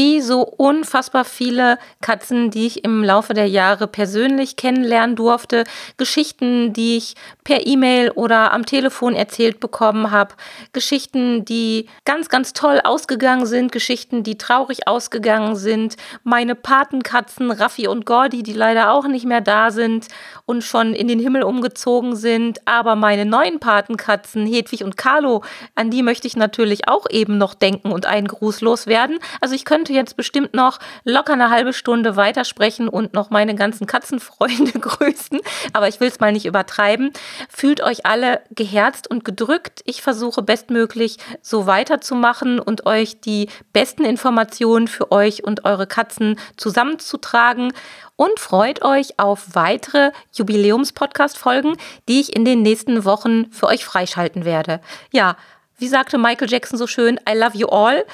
wie 0.01 0.23
so 0.23 0.41
unfassbar 0.41 1.27
viele 1.27 1.79
Katzen, 2.01 2.51
die 2.51 2.67
ich 2.67 2.85
im 2.85 3.05
Laufe 3.05 3.35
der 3.35 3.49
Jahre 3.49 3.87
persönlich 3.87 4.57
kennenlernen 4.57 5.15
durfte, 5.15 5.65
Geschichten, 5.99 6.73
die 6.73 6.97
ich 6.97 7.17
per 7.45 7.67
E-Mail 7.67 8.11
oder 8.13 8.55
am 8.55 8.65
Telefon 8.65 9.15
erzählt 9.15 9.61
bekommen 9.61 10.11
habe, 10.11 10.37
Geschichten, 10.73 11.45
die 11.45 11.87
ganz, 12.07 12.31
ganz 12.31 12.55
toll 12.55 12.81
ausgegangen 12.83 13.45
sind, 13.45 13.73
Geschichten, 13.73 14.23
die 14.23 14.39
traurig 14.39 14.89
ausgegangen 14.89 15.55
sind, 15.55 15.99
meine 16.25 16.55
Patenkatzen 16.55 17.51
Raffi 17.51 17.87
und 17.87 18.07
Gordi, 18.07 18.43
die 18.43 18.55
leider 18.55 18.93
auch 18.93 19.07
nicht 19.07 19.27
mehr 19.27 19.43
da 19.43 19.71
sind 19.71 20.09
und 20.47 20.65
schon 20.65 20.95
in 20.95 21.09
den 21.09 21.19
Himmel 21.19 21.43
umgezogen 21.43 22.17
sind, 22.17 22.67
aber 22.67 22.97
meine 22.97 23.27
neuen 23.27 23.61
Patenkatzen 23.61 24.47
Hedwig 24.47 24.83
und 24.83 24.97
Carlo, 24.97 25.45
an 25.75 25.91
die 25.91 26.03
möchte 26.03 26.27
ich 26.27 26.37
natürlich 26.37 26.89
auch 26.89 27.05
eben 27.11 27.37
noch 27.37 27.53
denken 27.53 27.93
und 27.93 28.07
einen 28.07 28.29
Gruß 28.29 28.63
loswerden. 28.63 29.19
Also 29.43 29.55
ich 29.55 29.67
könnte 29.67 29.90
könnte 29.91 29.99
jetzt 29.99 30.17
bestimmt 30.17 30.55
noch 30.55 30.79
locker 31.05 31.33
eine 31.33 31.51
halbe 31.51 31.73
Stunde 31.73 32.15
weitersprechen 32.15 32.89
und 32.89 33.13
noch 33.13 33.31
meine 33.31 33.57
ganzen 33.57 33.89
Katzenfreunde 33.89 34.73
grüßen, 34.81 35.41
aber 35.73 35.89
ich 35.89 35.99
will 35.99 36.09
es 36.09 36.21
mal 36.21 36.33
nicht 36.33 36.47
übertreiben. 36.47 37.13
Fühlt 37.49 37.81
euch 37.83 38.07
alle 38.07 38.41
geherzt 38.51 39.11
und 39.11 39.25
gedrückt. 39.25 39.83
Ich 39.87 40.01
versuche 40.03 40.43
bestmöglich 40.43 41.17
so 41.43 41.67
weiterzumachen 41.67 42.61
und 42.61 42.87
euch 42.87 43.21
die 43.21 43.49
besten 43.73 44.05
Informationen 44.05 44.87
für 44.87 45.11
euch 45.11 45.43
und 45.43 45.65
eure 45.65 45.89
Katzen 45.89 46.39
zusammenzutragen 46.57 47.73
und 48.15 48.39
freut 48.39 48.83
euch 48.83 49.19
auf 49.19 49.55
weitere 49.55 50.13
Jubiläums-Podcast-Folgen, 50.35 51.77
die 52.09 52.21
ich 52.21 52.37
in 52.37 52.45
den 52.45 52.63
nächsten 52.63 53.05
Wochen 53.05 53.51
für 53.51 53.67
euch 53.67 53.85
freischalten 53.85 54.45
werde. 54.45 54.81
Ja, 55.11 55.37
wie 55.79 55.89
sagte 55.89 56.19
Michael 56.19 56.51
Jackson 56.51 56.79
so 56.79 56.87
schön, 56.87 57.19
I 57.29 57.37
love 57.37 57.57
you 57.57 57.67
all. 57.67 58.05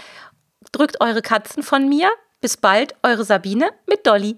Drückt 0.72 1.00
eure 1.00 1.22
Katzen 1.22 1.62
von 1.62 1.88
mir. 1.88 2.08
Bis 2.40 2.56
bald, 2.56 2.94
eure 3.02 3.24
Sabine 3.24 3.70
mit 3.88 4.06
Dolly. 4.06 4.36